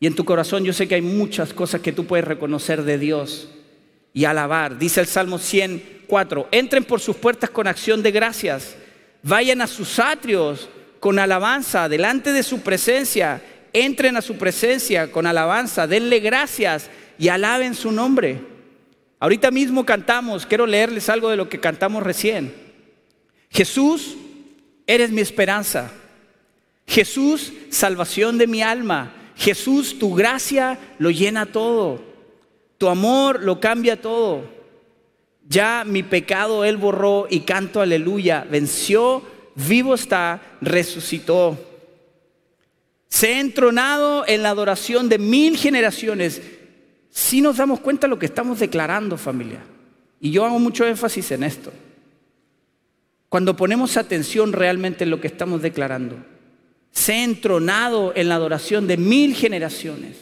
Y 0.00 0.06
en 0.06 0.14
tu 0.14 0.24
corazón 0.24 0.64
yo 0.64 0.72
sé 0.72 0.86
que 0.86 0.96
hay 0.96 1.02
muchas 1.02 1.54
cosas 1.54 1.80
que 1.80 1.92
tú 1.92 2.04
puedes 2.04 2.26
reconocer 2.26 2.82
de 2.82 2.98
Dios 2.98 3.48
y 4.12 4.26
alabar. 4.26 4.78
Dice 4.78 5.00
el 5.00 5.06
Salmo 5.06 5.38
104, 5.38 6.48
entren 6.50 6.84
por 6.84 7.00
sus 7.00 7.16
puertas 7.16 7.48
con 7.50 7.66
acción 7.66 8.02
de 8.02 8.10
gracias, 8.10 8.76
vayan 9.22 9.62
a 9.62 9.66
sus 9.66 9.98
atrios 9.98 10.68
con 11.00 11.18
alabanza, 11.18 11.88
delante 11.88 12.32
de 12.32 12.42
su 12.42 12.60
presencia, 12.60 13.42
entren 13.72 14.16
a 14.16 14.22
su 14.22 14.36
presencia 14.36 15.10
con 15.10 15.26
alabanza, 15.26 15.86
denle 15.86 16.20
gracias 16.20 16.90
y 17.18 17.28
alaben 17.28 17.74
su 17.74 17.90
nombre. 17.90 18.40
Ahorita 19.20 19.50
mismo 19.50 19.86
cantamos, 19.86 20.44
quiero 20.44 20.66
leerles 20.66 21.08
algo 21.08 21.30
de 21.30 21.36
lo 21.36 21.48
que 21.48 21.60
cantamos 21.60 22.02
recién. 22.02 22.52
Jesús, 23.48 24.16
eres 24.86 25.10
mi 25.10 25.20
esperanza. 25.20 25.92
Jesús, 26.86 27.52
salvación 27.70 28.38
de 28.38 28.46
mi 28.46 28.62
alma. 28.62 29.12
Jesús, 29.36 29.98
tu 29.98 30.14
gracia 30.14 30.78
lo 30.98 31.10
llena 31.10 31.46
todo. 31.46 32.02
Tu 32.78 32.88
amor 32.88 33.42
lo 33.42 33.60
cambia 33.60 34.00
todo. 34.00 34.44
Ya 35.48 35.84
mi 35.84 36.02
pecado 36.02 36.64
Él 36.64 36.76
borró 36.76 37.26
y 37.28 37.40
canto 37.40 37.80
aleluya. 37.80 38.46
Venció, 38.50 39.22
vivo 39.54 39.94
está, 39.94 40.40
resucitó. 40.60 41.58
Se 43.08 43.34
ha 43.34 43.40
entronado 43.40 44.24
en 44.26 44.42
la 44.42 44.50
adoración 44.50 45.08
de 45.08 45.18
mil 45.18 45.56
generaciones. 45.56 46.42
Si 47.10 47.40
nos 47.40 47.58
damos 47.58 47.80
cuenta 47.80 48.06
de 48.06 48.10
lo 48.10 48.18
que 48.18 48.26
estamos 48.26 48.58
declarando, 48.58 49.16
familia. 49.16 49.60
Y 50.20 50.30
yo 50.30 50.44
hago 50.44 50.58
mucho 50.58 50.86
énfasis 50.86 51.30
en 51.30 51.44
esto. 51.44 51.72
Cuando 53.34 53.56
ponemos 53.56 53.96
atención 53.96 54.52
realmente 54.52 55.02
en 55.02 55.10
lo 55.10 55.20
que 55.20 55.26
estamos 55.26 55.60
declarando 55.60 56.18
se 56.92 57.14
ha 57.14 57.24
entronado 57.24 58.12
en 58.14 58.28
la 58.28 58.36
adoración 58.36 58.86
de 58.86 58.96
mil 58.96 59.34
generaciones. 59.34 60.18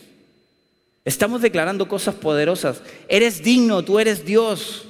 Estamos 1.05 1.43
declarando 1.43 1.89
cosas 1.89 2.15
poderosas. 2.15 2.81
Eres 3.09 3.43
digno, 3.43 3.83
tú 3.83 3.99
eres 3.99 4.25
Dios. 4.25 4.89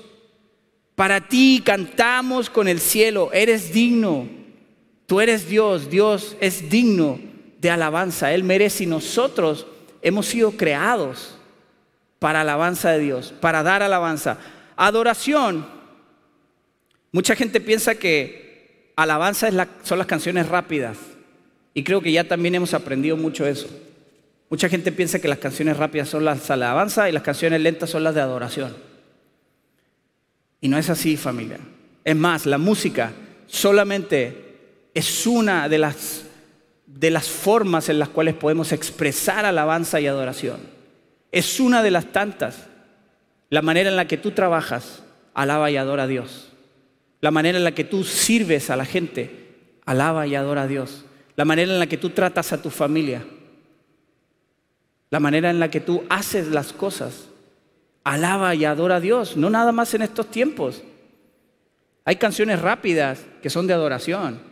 Para 0.95 1.27
ti 1.27 1.63
cantamos 1.65 2.49
con 2.49 2.69
el 2.69 2.79
cielo, 2.79 3.33
eres 3.33 3.73
digno. 3.73 4.29
Tú 5.07 5.21
eres 5.21 5.49
Dios, 5.49 5.91
Dios 5.91 6.37
es 6.41 6.71
digno 6.71 7.19
de 7.59 7.71
alabanza. 7.71 8.33
Él 8.33 8.45
merece 8.45 8.85
y 8.85 8.87
nosotros 8.87 9.67
hemos 10.01 10.27
sido 10.27 10.53
creados 10.53 11.35
para 12.21 12.43
alabanza 12.43 12.93
de 12.93 13.01
Dios, 13.01 13.35
para 13.41 13.65
dar 13.65 13.83
alabanza. 13.83 14.39
Adoración. 14.77 15.82
Mucha 17.13 17.37
gente 17.37 17.61
piensa 17.61 17.95
que 17.95 18.93
alabanza 18.97 19.51
son 19.83 19.99
las 19.99 20.07
canciones 20.07 20.49
rápidas. 20.49 20.97
Y 21.75 21.85
creo 21.85 22.01
que 22.01 22.13
ya 22.13 22.25
también 22.25 22.55
hemos 22.55 22.75
aprendido 22.75 23.17
mucho 23.17 23.47
eso. 23.47 23.69
Mucha 24.51 24.69
gente 24.69 24.93
piensa 24.93 25.19
que 25.19 25.29
las 25.29 25.39
canciones 25.39 25.77
rápidas 25.77 26.09
son 26.09 26.25
las 26.25 26.47
de 26.47 26.55
alabanza 26.55 27.09
y 27.09 27.13
las 27.13 27.23
canciones 27.23 27.61
lentas 27.61 27.91
son 27.91 28.05
las 28.05 28.15
de 28.15 28.21
adoración. 28.21 28.77
Y 30.61 30.69
no 30.69 30.77
es 30.77 30.91
así, 30.91 31.17
familia. 31.17 31.59
Es 32.05 32.17
más, 32.17 32.47
la 32.47 32.59
música 32.59 33.13
solamente 33.47 34.91
es 34.95 35.27
una 35.27 35.69
de 35.69 35.79
las, 35.79 36.25
de 36.87 37.11
las 37.11 37.29
formas 37.29 37.89
en 37.89 37.99
las 37.99 38.11
cuales 38.11 38.35
podemos 38.35 38.73
expresar 38.73 39.45
alabanza 39.45 40.01
y 40.01 40.07
adoración. 40.07 40.61
Es 41.31 41.59
una 41.59 41.83
de 41.83 41.91
las 41.91 42.07
tantas. 42.13 42.67
La 43.49 43.63
manera 43.63 43.89
en 43.89 43.97
la 43.97 44.07
que 44.07 44.19
tú 44.19 44.33
trabajas, 44.33 45.03
alaba 45.35 45.71
y 45.71 45.77
adora 45.77 46.05
a 46.05 46.07
Dios. 46.07 46.52
La 47.23 47.31
manera 47.31 47.57
en 47.57 47.65
la 47.65 47.73
que 47.73 47.85
tú 47.85 48.05
sirves 48.05 48.69
a 48.69 48.77
la 48.77 48.85
gente, 48.85 49.55
alaba 49.87 50.27
y 50.27 50.35
adora 50.35 50.63
a 50.63 50.67
Dios 50.67 51.07
la 51.37 51.45
manera 51.45 51.73
en 51.73 51.79
la 51.79 51.87
que 51.87 51.97
tú 51.97 52.11
tratas 52.11 52.53
a 52.53 52.61
tu 52.61 52.71
familia, 52.71 53.25
la 55.11 55.21
manera 55.21 55.51
en 55.51 55.61
la 55.61 55.71
que 55.71 55.81
tú 55.81 56.05
haces 56.09 56.49
las 56.49 56.73
cosas. 56.73 57.29
Alaba 58.05 58.55
y 58.55 58.65
adora 58.65 58.97
a 58.97 59.01
Dios, 59.01 59.37
no 59.37 59.49
nada 59.49 59.71
más 59.71 59.95
en 59.95 60.03
estos 60.03 60.31
tiempos. 60.31 60.83
Hay 62.05 62.17
canciones 62.17 62.61
rápidas 62.61 63.25
que 63.41 63.51
son 63.51 63.67
de 63.67 63.75
adoración 63.75 64.43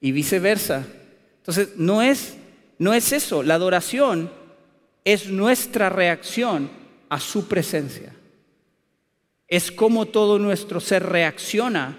y 0.00 0.12
viceversa. 0.12 0.86
Entonces, 1.38 1.70
no 1.76 2.02
es, 2.02 2.36
no 2.78 2.92
es 2.92 3.12
eso, 3.12 3.42
la 3.42 3.54
adoración 3.54 4.30
es 5.04 5.30
nuestra 5.30 5.88
reacción 5.88 6.70
a 7.08 7.18
su 7.18 7.48
presencia. 7.48 8.12
Es 9.48 9.72
como 9.72 10.06
todo 10.06 10.38
nuestro 10.38 10.78
ser 10.78 11.04
reacciona 11.04 11.96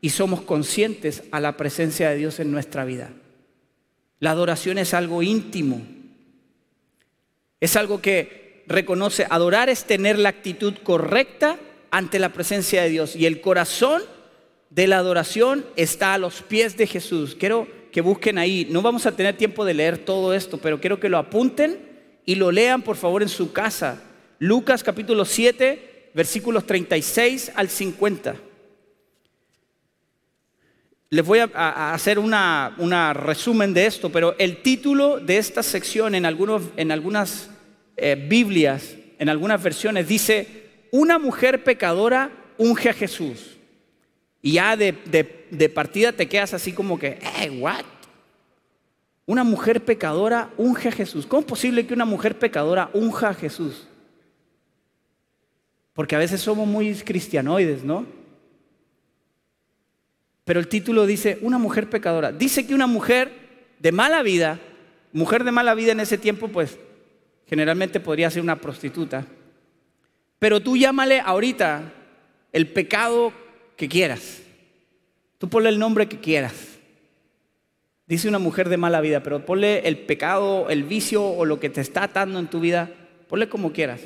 y 0.00 0.10
somos 0.10 0.40
conscientes 0.40 1.24
a 1.30 1.40
la 1.40 1.56
presencia 1.56 2.10
de 2.10 2.16
Dios 2.16 2.40
en 2.40 2.50
nuestra 2.50 2.84
vida. 2.84 3.10
La 4.18 4.30
adoración 4.30 4.78
es 4.78 4.94
algo 4.94 5.22
íntimo. 5.22 5.86
Es 7.60 7.76
algo 7.76 8.00
que 8.00 8.64
reconoce, 8.66 9.26
adorar 9.28 9.68
es 9.68 9.84
tener 9.84 10.18
la 10.18 10.30
actitud 10.30 10.74
correcta 10.82 11.58
ante 11.90 12.18
la 12.18 12.30
presencia 12.30 12.82
de 12.82 12.90
Dios. 12.90 13.14
Y 13.14 13.26
el 13.26 13.40
corazón 13.40 14.02
de 14.70 14.86
la 14.86 14.98
adoración 14.98 15.64
está 15.76 16.14
a 16.14 16.18
los 16.18 16.42
pies 16.42 16.76
de 16.76 16.86
Jesús. 16.86 17.36
Quiero 17.38 17.68
que 17.92 18.00
busquen 18.00 18.38
ahí. 18.38 18.66
No 18.70 18.82
vamos 18.82 19.06
a 19.06 19.12
tener 19.12 19.36
tiempo 19.36 19.64
de 19.64 19.74
leer 19.74 19.98
todo 19.98 20.34
esto, 20.34 20.58
pero 20.58 20.80
quiero 20.80 21.00
que 21.00 21.08
lo 21.08 21.18
apunten 21.18 21.78
y 22.24 22.34
lo 22.34 22.52
lean 22.52 22.82
por 22.82 22.96
favor 22.96 23.22
en 23.22 23.28
su 23.28 23.52
casa. 23.52 24.02
Lucas 24.38 24.82
capítulo 24.82 25.24
7, 25.24 25.95
versículos 26.16 26.66
36 26.66 27.52
al 27.54 27.68
50. 27.68 28.36
Les 31.10 31.24
voy 31.24 31.40
a, 31.40 31.92
hacer 31.92 32.18
un 32.18 32.32
resumen 33.12 33.74
de 33.74 33.84
esto, 33.84 34.10
pero 34.10 34.34
el 34.38 34.62
título 34.62 35.20
de 35.20 35.36
esta 35.36 35.62
sección 35.62 36.14
en, 36.14 36.24
algunos, 36.24 36.62
en 36.78 36.90
algunas 36.90 37.50
eh, 37.98 38.16
Biblias, 38.28 38.96
en 39.18 39.28
algunas 39.28 39.62
versiones, 39.62 40.08
dice, 40.08 40.86
una 40.90 41.18
mujer 41.18 41.62
pecadora 41.62 42.30
unge 42.56 42.88
a 42.88 42.94
Jesús. 42.94 43.58
Y 44.40 44.52
ya 44.52 44.74
de, 44.74 44.94
de 45.50 45.68
partida 45.68 46.12
te 46.12 46.28
quedas 46.28 46.54
así 46.54 46.72
como 46.72 46.98
que, 46.98 47.18
hey, 47.20 47.58
what? 47.60 47.84
Una 49.26 49.44
mujer 49.44 49.84
pecadora 49.84 50.50
unge 50.56 50.88
a 50.88 50.92
Jesús. 50.92 51.26
¿Cómo 51.26 51.40
es 51.40 51.46
posible 51.46 51.86
que 51.86 51.92
una 51.92 52.06
mujer 52.06 52.38
pecadora 52.38 52.88
unja 52.94 53.28
a 53.28 53.34
Jesús? 53.34 53.86
Porque 55.96 56.14
a 56.14 56.18
veces 56.18 56.42
somos 56.42 56.68
muy 56.68 56.94
cristianoides, 56.94 57.82
¿no? 57.82 58.04
Pero 60.44 60.60
el 60.60 60.68
título 60.68 61.06
dice 61.06 61.38
una 61.40 61.56
mujer 61.56 61.88
pecadora. 61.88 62.32
Dice 62.32 62.66
que 62.66 62.74
una 62.74 62.86
mujer 62.86 63.32
de 63.78 63.92
mala 63.92 64.22
vida, 64.22 64.60
mujer 65.12 65.42
de 65.42 65.52
mala 65.52 65.74
vida 65.74 65.92
en 65.92 66.00
ese 66.00 66.18
tiempo, 66.18 66.48
pues 66.48 66.78
generalmente 67.46 67.98
podría 67.98 68.30
ser 68.30 68.42
una 68.42 68.60
prostituta. 68.60 69.26
Pero 70.38 70.60
tú 70.60 70.76
llámale 70.76 71.20
ahorita 71.20 71.94
el 72.52 72.68
pecado 72.68 73.32
que 73.74 73.88
quieras. 73.88 74.42
Tú 75.38 75.48
ponle 75.48 75.70
el 75.70 75.78
nombre 75.78 76.08
que 76.08 76.20
quieras. 76.20 76.76
Dice 78.06 78.28
una 78.28 78.38
mujer 78.38 78.68
de 78.68 78.76
mala 78.76 79.00
vida, 79.00 79.22
pero 79.22 79.46
ponle 79.46 79.88
el 79.88 79.96
pecado, 80.00 80.68
el 80.68 80.84
vicio 80.84 81.24
o 81.24 81.46
lo 81.46 81.58
que 81.58 81.70
te 81.70 81.80
está 81.80 82.04
atando 82.04 82.38
en 82.38 82.48
tu 82.48 82.60
vida, 82.60 82.90
ponle 83.28 83.48
como 83.48 83.72
quieras. 83.72 84.02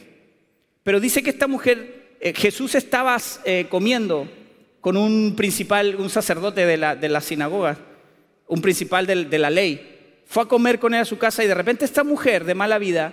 Pero 0.83 1.01
dice 1.01 1.23
que 1.23 1.31
esta 1.31 1.47
mujer, 1.47 2.17
eh, 2.21 2.33
Jesús 2.35 2.75
estaba 2.75 3.17
eh, 3.45 3.67
comiendo 3.69 4.29
con 4.81 4.97
un 4.97 5.35
principal, 5.37 5.97
un 5.97 6.11
sacerdote 6.11 6.65
de 6.65 6.77
la, 6.77 7.21
sinagoga, 7.21 7.79
un 8.47 8.63
principal 8.63 9.07
de, 9.07 9.25
de 9.27 9.39
la 9.39 9.51
ley. 9.51 10.23
Fue 10.27 10.45
a 10.45 10.47
comer 10.47 10.79
con 10.79 10.95
él 10.95 11.01
a 11.01 11.05
su 11.05 11.19
casa 11.19 11.45
y 11.45 11.47
de 11.47 11.55
repente 11.55 11.85
esta 11.85 12.05
mujer 12.05 12.45
de 12.45 12.55
mala 12.55 12.79
vida 12.79 13.13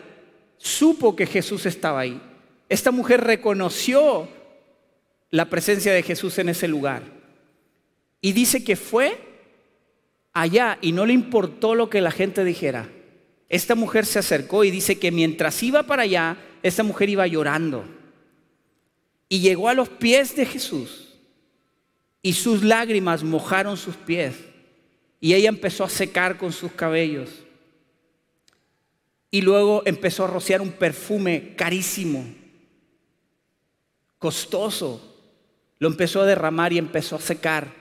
supo 0.57 1.15
que 1.15 1.25
Jesús 1.25 1.65
estaba 1.65 2.01
ahí. 2.01 2.21
Esta 2.69 2.91
mujer 2.91 3.21
reconoció 3.21 4.29
la 5.29 5.45
presencia 5.49 5.93
de 5.93 6.03
Jesús 6.03 6.37
en 6.39 6.49
ese 6.49 6.67
lugar. 6.67 7.03
Y 8.21 8.31
dice 8.31 8.63
que 8.63 8.75
fue 8.75 9.17
allá 10.33 10.77
y 10.81 10.91
no 10.91 11.05
le 11.05 11.13
importó 11.13 11.75
lo 11.75 11.89
que 11.89 12.01
la 12.01 12.11
gente 12.11 12.43
dijera. 12.43 12.89
Esta 13.49 13.75
mujer 13.75 14.05
se 14.05 14.19
acercó 14.19 14.63
y 14.63 14.71
dice 14.71 14.99
que 14.99 15.11
mientras 15.11 15.61
iba 15.63 15.83
para 15.83 16.03
allá, 16.03 16.37
esta 16.67 16.83
mujer 16.83 17.09
iba 17.09 17.27
llorando. 17.27 17.85
Y 19.29 19.39
llegó 19.39 19.69
a 19.69 19.73
los 19.73 19.89
pies 19.89 20.35
de 20.35 20.45
Jesús 20.45 21.07
y 22.21 22.33
sus 22.33 22.63
lágrimas 22.63 23.23
mojaron 23.23 23.77
sus 23.77 23.95
pies. 23.95 24.35
Y 25.19 25.33
ella 25.33 25.49
empezó 25.49 25.83
a 25.83 25.89
secar 25.89 26.37
con 26.37 26.51
sus 26.51 26.71
cabellos. 26.71 27.29
Y 29.31 29.41
luego 29.41 29.83
empezó 29.85 30.23
a 30.23 30.27
rociar 30.27 30.61
un 30.61 30.71
perfume 30.71 31.53
carísimo, 31.55 32.25
costoso. 34.19 35.15
Lo 35.79 35.87
empezó 35.87 36.21
a 36.21 36.25
derramar 36.25 36.73
y 36.73 36.77
empezó 36.77 37.15
a 37.17 37.21
secar 37.21 37.73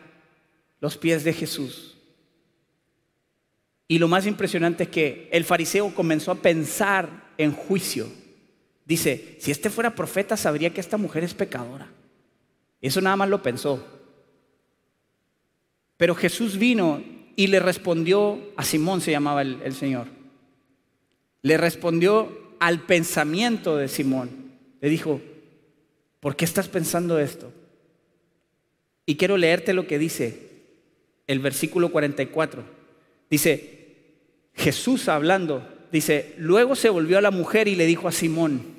los 0.81 0.97
pies 0.97 1.25
de 1.25 1.33
Jesús. 1.33 1.97
Y 3.89 3.99
lo 3.99 4.09
más 4.09 4.27
impresionante 4.27 4.85
es 4.85 4.89
que 4.91 5.29
el 5.33 5.45
fariseo 5.45 5.95
comenzó 5.95 6.33
a 6.33 6.43
pensar 6.43 7.33
en 7.39 7.53
juicio. 7.53 8.09
Dice, 8.87 9.37
si 9.41 9.51
este 9.51 9.69
fuera 9.69 9.95
profeta 9.95 10.37
sabría 10.37 10.73
que 10.73 10.81
esta 10.81 10.97
mujer 10.97 11.25
es 11.25 11.35
pecadora. 11.35 11.91
Eso 12.81 13.01
nada 13.01 13.17
más 13.17 13.29
lo 13.29 13.43
pensó. 13.43 13.85
Pero 15.97 16.15
Jesús 16.15 16.57
vino 16.57 17.03
y 17.35 17.49
le 17.49 17.59
respondió, 17.61 18.41
a 18.57 18.65
Simón 18.65 19.01
se 19.01 19.11
llamaba 19.11 19.43
el, 19.43 19.61
el 19.65 19.75
Señor, 19.75 20.07
le 21.43 21.57
respondió 21.57 22.55
al 22.61 22.81
pensamiento 22.87 23.77
de 23.77 23.89
Simón. 23.89 24.53
Le 24.81 24.89
dijo, 24.89 25.21
¿por 26.21 26.37
qué 26.37 26.45
estás 26.45 26.69
pensando 26.69 27.19
esto? 27.19 27.53
Y 29.05 29.17
quiero 29.17 29.37
leerte 29.37 29.75
lo 29.75 29.87
que 29.87 29.99
dice 29.99 30.47
el 31.27 31.41
versículo 31.41 31.91
44. 31.91 32.63
Dice, 33.29 33.95
Jesús 34.55 35.09
hablando, 35.09 35.67
dice, 35.91 36.35
luego 36.39 36.77
se 36.77 36.89
volvió 36.89 37.19
a 37.19 37.23
la 37.23 37.31
mujer 37.31 37.69
y 37.69 37.75
le 37.75 37.87
dijo 37.87 38.09
a 38.09 38.13
Simón, 38.13 38.76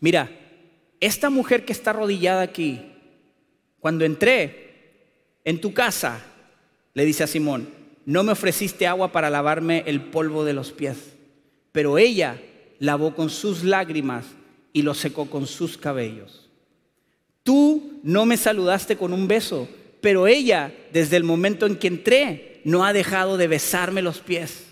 mira, 0.00 0.30
esta 1.00 1.30
mujer 1.30 1.64
que 1.64 1.72
está 1.72 1.90
arrodillada 1.90 2.42
aquí, 2.42 2.80
cuando 3.80 4.04
entré 4.04 4.66
en 5.44 5.60
tu 5.60 5.72
casa, 5.72 6.20
le 6.94 7.04
dice 7.04 7.24
a 7.24 7.26
Simón, 7.26 7.68
no 8.04 8.22
me 8.22 8.32
ofreciste 8.32 8.86
agua 8.86 9.12
para 9.12 9.30
lavarme 9.30 9.84
el 9.86 10.00
polvo 10.00 10.44
de 10.44 10.52
los 10.52 10.72
pies, 10.72 10.96
pero 11.72 11.98
ella 11.98 12.40
lavó 12.78 13.14
con 13.14 13.30
sus 13.30 13.64
lágrimas 13.64 14.26
y 14.72 14.82
lo 14.82 14.94
secó 14.94 15.28
con 15.30 15.46
sus 15.46 15.76
cabellos. 15.76 16.48
Tú 17.42 18.00
no 18.02 18.26
me 18.26 18.36
saludaste 18.36 18.96
con 18.96 19.12
un 19.12 19.28
beso, 19.28 19.68
pero 20.00 20.26
ella, 20.26 20.72
desde 20.92 21.16
el 21.16 21.24
momento 21.24 21.66
en 21.66 21.76
que 21.76 21.88
entré, 21.88 22.60
no 22.64 22.84
ha 22.84 22.92
dejado 22.92 23.36
de 23.36 23.48
besarme 23.48 24.02
los 24.02 24.18
pies. 24.18 24.65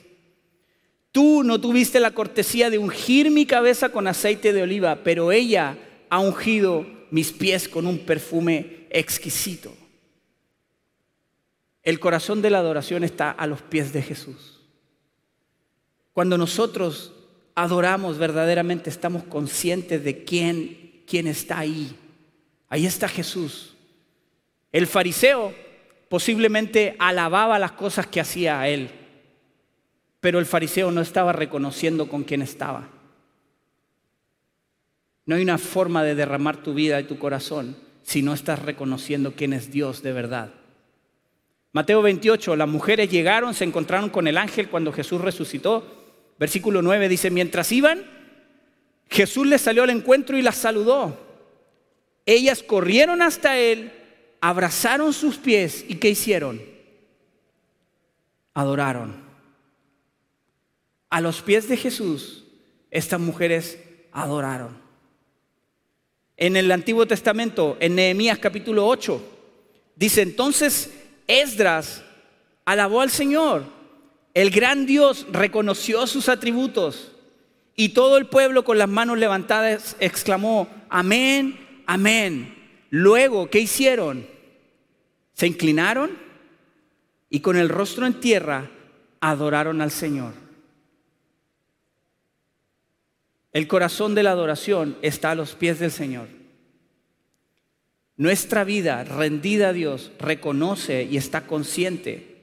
No 1.45 1.61
tuviste 1.61 2.01
la 2.01 2.13
cortesía 2.13 2.71
de 2.71 2.79
ungir 2.79 3.31
mi 3.31 3.45
cabeza 3.45 3.91
con 3.91 4.07
aceite 4.07 4.55
de 4.55 4.63
oliva, 4.63 5.01
pero 5.05 5.31
ella 5.31 5.77
ha 6.09 6.19
ungido 6.19 6.87
mis 7.11 7.33
pies 7.33 7.69
con 7.69 7.87
un 7.87 7.99
perfume 7.99 8.87
exquisito. 8.89 9.77
El 11.83 12.01
corazón 12.01 12.41
de 12.41 12.49
la 12.49 12.61
adoración 12.61 13.05
está 13.05 13.31
a 13.31 13.47
los 13.47 13.61
pies 13.61 13.93
de 13.93 14.01
Jesús. 14.01 14.63
Cuando 16.15 16.39
nosotros 16.39 17.13
adoramos 17.55 18.17
verdaderamente, 18.17 18.89
estamos 18.89 19.23
conscientes 19.25 20.03
de 20.03 20.25
quién, 20.25 21.03
quién 21.07 21.27
está 21.27 21.59
ahí. 21.59 21.95
Ahí 22.71 22.87
está 22.87 23.07
Jesús. 23.07 23.75
El 24.73 24.87
fariseo 24.87 25.55
posiblemente 26.09 26.97
alababa 26.99 27.59
las 27.59 27.73
cosas 27.73 28.07
que 28.07 28.21
hacía 28.21 28.61
a 28.61 28.69
él, 28.69 28.91
pero 30.25 30.39
el 30.39 30.47
fariseo 30.47 30.91
no 30.91 31.03
estaba 31.03 31.35
reconociendo 31.35 32.09
con 32.09 32.25
quién 32.25 32.41
estaba. 32.41 32.89
No 35.27 35.37
hay 35.37 35.43
una 35.43 35.59
forma 35.59 36.03
de 36.03 36.15
derramar 36.15 36.63
tu 36.63 36.73
vida 36.73 36.99
y 36.99 37.05
tu 37.05 37.19
corazón 37.19 37.77
si 38.03 38.23
no 38.23 38.33
estás 38.33 38.63
reconociendo 38.63 39.35
quién 39.37 39.53
es 39.53 39.71
Dios 39.71 40.03
de 40.03 40.15
verdad. 40.15 40.55
Mateo 41.73 42.01
28, 42.01 42.57
las 42.57 42.67
mujeres 42.67 43.11
llegaron, 43.11 43.53
se 43.53 43.65
encontraron 43.65 44.09
con 44.09 44.27
el 44.27 44.39
ángel 44.39 44.71
cuando 44.71 44.95
Jesús 44.95 45.21
resucitó. 45.21 46.33
Versículo 46.39 46.81
9 46.81 47.11
dice, 47.11 47.31
mientras 47.31 47.71
iban, 47.71 48.03
Jesús 49.11 49.47
les 49.47 49.61
salió 49.61 49.83
al 49.83 49.91
encuentro 49.91 50.39
y 50.39 50.43
las 50.43 50.57
saludó. 50.57 51.21
Ellas 52.25 52.63
corrieron 52.63 53.21
hasta 53.21 53.59
él, 53.59 53.93
abrazaron 54.41 55.13
sus 55.13 55.37
pies 55.37 55.85
y 55.87 55.97
¿qué 55.97 56.09
hicieron? 56.09 56.63
Adoraron. 58.55 59.24
A 61.15 61.21
los 61.21 61.43
pies 61.43 61.69
de 61.69 61.77
Jesús, 61.77 62.43
estas 62.91 63.21
mujeres 63.21 63.79
adoraron. 64.11 64.77
En 66.37 66.57
el 66.57 66.73
Antiguo 66.73 67.07
Testamento, 67.07 67.77
en 67.79 67.95
Nehemías 67.95 68.41
capítulo 68.41 68.89
8, 68.89 69.23
dice 69.95 70.23
entonces 70.23 70.93
Esdras 71.29 72.03
alabó 72.65 73.01
al 73.01 73.11
Señor. 73.11 73.63
El 74.35 74.51
gran 74.51 74.87
Dios 74.87 75.25
reconoció 75.31 76.05
sus 76.09 76.29
atributos 76.29 77.13
y 77.77 77.91
todo 77.91 78.17
el 78.17 78.27
pueblo 78.27 78.65
con 78.65 78.77
las 78.77 78.89
manos 78.89 79.17
levantadas 79.17 79.95
exclamó, 80.01 80.67
amén, 80.89 81.85
amén. 81.87 82.57
Luego, 82.91 83.49
¿qué 83.51 83.61
hicieron? 83.61 84.27
Se 85.35 85.47
inclinaron 85.47 86.11
y 87.31 87.39
con 87.39 87.57
el 87.57 87.69
rostro 87.69 88.05
en 88.05 88.19
tierra 88.19 88.69
adoraron 89.21 89.81
al 89.81 89.93
Señor. 89.93 90.43
El 93.55 93.69
corazón 93.69 94.17
de 94.17 94.25
la 94.25 94.33
adoración 94.33 94.99
está 95.01 95.31
a 95.31 95.35
los 95.37 95.55
pies 95.55 95.79
del 95.79 95.93
Señor. 95.93 96.27
Nuestra 98.17 98.65
vida 98.65 99.05
rendida 99.05 99.69
a 99.69 99.73
Dios 99.73 100.11
reconoce 100.19 101.05
y 101.05 101.17
está 101.17 101.47
consciente 101.47 102.35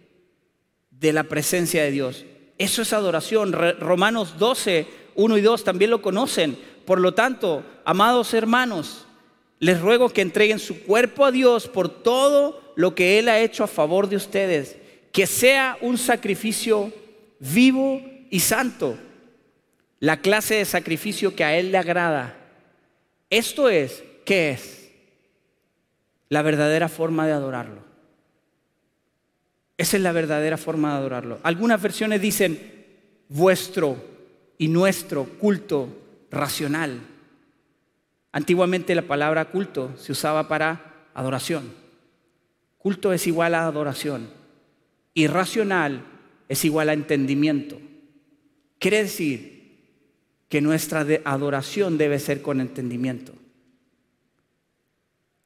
de 0.90 1.12
la 1.12 1.26
presencia 1.26 1.84
de 1.84 1.92
Dios. 1.92 2.26
Eso 2.58 2.82
es 2.82 2.94
adoración. 2.94 3.52
Romanos 3.52 4.40
12, 4.40 4.88
1 5.16 5.38
y 5.38 5.42
2 5.42 5.64
también 5.66 5.92
lo 5.92 6.02
conocen. 6.02 6.58
Por 6.86 7.02
lo 7.02 7.14
tanto, 7.14 7.66
amados 7.84 8.34
hermanos, 8.34 9.06
les 9.60 9.82
ruego 9.82 10.10
que 10.10 10.22
entreguen 10.22 10.60
su 10.60 10.82
cuerpo 10.84 11.26
a 11.26 11.32
Dios 11.32 11.68
por 11.68 11.90
todo 11.90 12.74
lo 12.78 12.96
que 12.96 13.20
Él 13.20 13.28
ha 13.28 13.40
hecho 13.40 13.66
a 13.66 13.68
favor 13.68 14.08
de 14.08 14.16
ustedes, 14.16 14.78
que 15.12 15.28
sea 15.28 15.78
un 15.82 15.98
sacrificio 15.98 16.90
vivo 17.40 18.02
y 18.30 18.40
santo, 18.40 18.98
la 20.02 20.18
clase 20.18 20.56
de 20.56 20.66
sacrificio 20.66 21.36
que 21.36 21.44
a 21.44 21.56
Él 21.56 21.72
le 21.72 21.78
agrada. 21.78 22.36
Esto 23.30 23.70
es, 23.70 24.04
¿qué 24.26 24.50
es? 24.50 24.92
La 26.28 26.42
verdadera 26.42 26.90
forma 26.90 27.28
de 27.28 27.34
adorarlo. 27.34 27.84
Esa 29.78 29.98
es 29.98 30.04
la 30.04 30.12
verdadera 30.12 30.58
forma 30.58 30.92
de 30.92 30.98
adorarlo. 30.98 31.40
Algunas 31.44 31.80
versiones 31.80 32.20
dicen 32.20 32.86
vuestro 33.30 33.96
y 34.58 34.68
nuestro 34.70 35.26
culto 35.26 35.88
racional. 36.32 37.00
Antiguamente 38.32 38.96
la 38.96 39.04
palabra 39.04 39.46
culto 39.46 39.96
se 39.98 40.14
usaba 40.14 40.48
para 40.48 41.10
adoración. 41.14 41.74
Culto 42.80 43.14
es 43.14 43.28
igual 43.28 43.54
a 43.54 43.68
adoración. 43.68 44.32
Irracional 45.14 46.06
es 46.50 46.66
igual 46.66 46.90
a 46.90 46.94
entendimiento. 46.94 47.80
Quiere 48.80 49.04
decir 49.04 49.51
que 50.52 50.60
nuestra 50.60 51.08
adoración 51.24 51.98
debe 51.98 52.20
ser 52.20 52.42
con 52.42 52.60
entendimiento. 52.60 53.32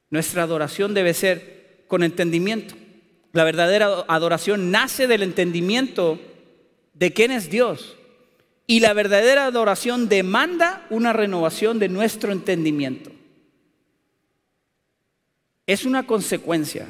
Nuestra 0.10 0.42
adoración 0.42 0.96
debe 0.96 1.14
ser 1.14 1.84
con 1.88 2.02
entendimiento. 2.02 2.74
La 3.32 3.44
verdadera 3.44 4.04
adoración 4.08 4.72
nace 4.72 5.06
del 5.06 5.22
entendimiento 5.22 6.20
de 6.96 7.14
quién 7.14 7.30
es 7.30 7.52
Dios. 7.52 7.96
Y 8.66 8.80
la 8.80 8.94
verdadera 8.94 9.46
adoración 9.46 10.10
demanda 10.10 10.88
una 10.90 11.14
renovación 11.14 11.78
de 11.78 11.88
nuestro 11.88 12.32
entendimiento. 12.32 13.12
Es 15.68 15.86
una 15.86 16.08
consecuencia, 16.08 16.88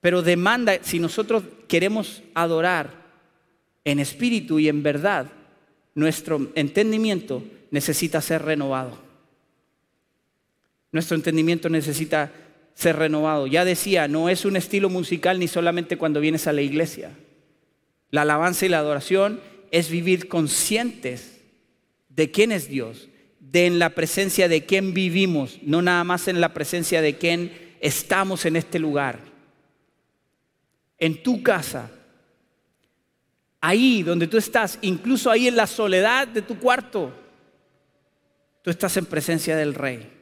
pero 0.00 0.22
demanda, 0.22 0.78
si 0.80 0.98
nosotros 0.98 1.44
queremos 1.68 2.22
adorar 2.32 2.94
en 3.84 3.98
espíritu 3.98 4.58
y 4.58 4.70
en 4.70 4.82
verdad, 4.82 5.32
nuestro 5.98 6.52
entendimiento 6.54 7.42
necesita 7.72 8.20
ser 8.20 8.42
renovado. 8.42 8.96
Nuestro 10.92 11.16
entendimiento 11.16 11.68
necesita 11.68 12.30
ser 12.72 12.94
renovado. 12.94 13.48
Ya 13.48 13.64
decía, 13.64 14.06
no 14.06 14.28
es 14.28 14.44
un 14.44 14.54
estilo 14.54 14.90
musical 14.90 15.40
ni 15.40 15.48
solamente 15.48 15.98
cuando 15.98 16.20
vienes 16.20 16.46
a 16.46 16.52
la 16.52 16.62
iglesia. 16.62 17.10
La 18.12 18.22
alabanza 18.22 18.64
y 18.64 18.68
la 18.68 18.78
adoración 18.78 19.40
es 19.72 19.90
vivir 19.90 20.28
conscientes 20.28 21.40
de 22.10 22.30
quién 22.30 22.52
es 22.52 22.68
Dios, 22.68 23.08
de 23.40 23.66
en 23.66 23.80
la 23.80 23.90
presencia 23.90 24.48
de 24.48 24.66
quién 24.66 24.94
vivimos, 24.94 25.58
no 25.62 25.82
nada 25.82 26.04
más 26.04 26.28
en 26.28 26.40
la 26.40 26.54
presencia 26.54 27.02
de 27.02 27.18
quién 27.18 27.74
estamos 27.80 28.44
en 28.44 28.54
este 28.54 28.78
lugar. 28.78 29.18
En 30.96 31.24
tu 31.24 31.42
casa, 31.42 31.90
ahí 33.60 34.02
donde 34.02 34.26
tú 34.26 34.36
estás, 34.36 34.78
incluso 34.82 35.30
ahí 35.30 35.48
en 35.48 35.56
la 35.56 35.66
soledad 35.66 36.28
de 36.28 36.42
tu 36.42 36.58
cuarto, 36.58 37.12
tú 38.62 38.70
estás 38.70 38.96
en 38.96 39.06
presencia 39.06 39.56
del 39.56 39.74
Rey. 39.74 40.12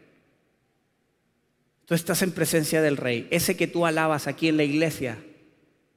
Tú 1.86 1.94
estás 1.94 2.22
en 2.22 2.32
presencia 2.32 2.82
del 2.82 2.96
Rey, 2.96 3.28
ese 3.30 3.56
que 3.56 3.68
tú 3.68 3.86
alabas 3.86 4.26
aquí 4.26 4.48
en 4.48 4.56
la 4.56 4.64
iglesia, 4.64 5.18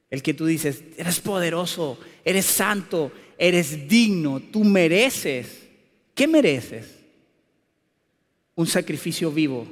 el 0.08 0.22
que 0.22 0.34
tú 0.34 0.46
dices, 0.46 0.84
eres 0.96 1.20
poderoso, 1.20 1.98
eres 2.24 2.46
santo, 2.46 3.10
eres 3.36 3.88
digno, 3.88 4.40
tú 4.40 4.64
mereces. 4.64 5.68
¿Qué 6.14 6.28
mereces? 6.28 6.96
Un 8.54 8.66
sacrificio 8.66 9.32
vivo. 9.32 9.66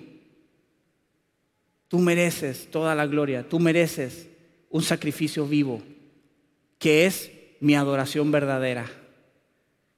Tú 1.88 1.98
mereces 1.98 2.68
toda 2.70 2.94
la 2.94 3.06
gloria, 3.06 3.48
tú 3.48 3.58
mereces 3.58 4.26
un 4.70 4.82
sacrificio 4.82 5.46
vivo, 5.46 5.82
que 6.78 7.06
es 7.06 7.30
mi 7.60 7.74
adoración 7.74 8.30
verdadera, 8.30 8.86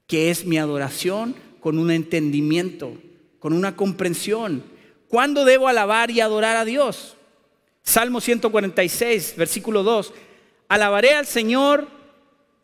que 0.06 0.30
es 0.30 0.44
mi 0.44 0.58
adoración 0.58 1.34
con 1.60 1.78
un 1.78 1.90
entendimiento, 1.90 2.96
con 3.38 3.52
una 3.52 3.76
comprensión. 3.76 4.64
¿Cuándo 5.08 5.44
debo 5.44 5.68
alabar 5.68 6.10
y 6.10 6.20
adorar 6.20 6.56
a 6.56 6.64
Dios? 6.64 7.16
Salmo 7.82 8.20
146, 8.20 9.34
versículo 9.36 9.82
2. 9.82 10.12
Alabaré 10.68 11.14
al 11.14 11.26
Señor, 11.26 11.88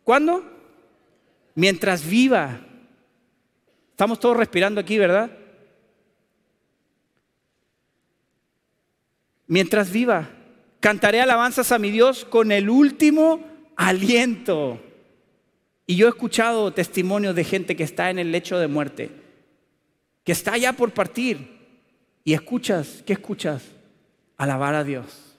¿cuándo? 0.03 0.43
Mientras 1.55 2.07
viva. 2.07 2.61
Estamos 3.91 4.19
todos 4.19 4.37
respirando 4.37 4.79
aquí, 4.79 4.97
¿verdad? 4.97 5.31
Mientras 9.47 9.91
viva. 9.91 10.29
Cantaré 10.79 11.19
alabanzas 11.19 11.71
a 11.71 11.79
mi 11.79 11.89
Dios 11.89 12.23
con 12.25 12.51
el 12.51 12.69
último 12.69 13.43
aliento. 13.75 14.79
Y 15.89 15.95
yo 15.95 16.07
he 16.07 16.09
escuchado 16.09 16.73
testimonios 16.73 17.33
de 17.33 17.45
gente 17.45 17.77
que 17.77 17.83
está 17.83 18.09
en 18.09 18.19
el 18.19 18.29
lecho 18.29 18.59
de 18.59 18.67
muerte, 18.67 19.09
que 20.25 20.33
está 20.33 20.57
ya 20.57 20.73
por 20.73 20.93
partir. 20.93 21.57
Y 22.25 22.33
escuchas, 22.33 23.03
¿qué 23.05 23.13
escuchas? 23.13 23.63
Alabar 24.35 24.75
a 24.75 24.83
Dios. 24.83 25.37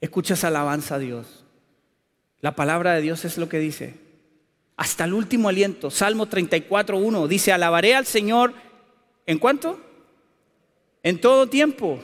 Escuchas 0.00 0.42
alabanza 0.42 0.96
a 0.96 0.98
Dios. 0.98 1.44
La 2.40 2.56
palabra 2.56 2.94
de 2.94 3.00
Dios 3.00 3.24
es 3.24 3.38
lo 3.38 3.48
que 3.48 3.60
dice. 3.60 3.94
Hasta 4.76 5.04
el 5.04 5.14
último 5.14 5.48
aliento. 5.48 5.88
Salmo 5.88 6.26
34.1 6.26 7.28
dice, 7.28 7.52
alabaré 7.52 7.94
al 7.94 8.06
Señor. 8.06 8.54
¿En 9.24 9.38
cuánto? 9.38 9.80
En 11.04 11.20
todo 11.20 11.48
tiempo. 11.48 12.02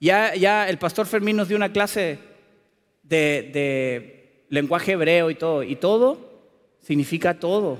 Ya, 0.00 0.34
ya 0.34 0.66
el 0.70 0.78
pastor 0.78 1.06
Fermín 1.06 1.36
nos 1.36 1.48
dio 1.48 1.58
una 1.58 1.72
clase 1.72 2.18
de, 3.02 3.50
de 3.52 4.11
lenguaje 4.52 4.92
hebreo 4.92 5.30
y 5.30 5.34
todo. 5.34 5.62
Y 5.62 5.76
todo 5.76 6.18
significa 6.82 7.40
todo. 7.40 7.78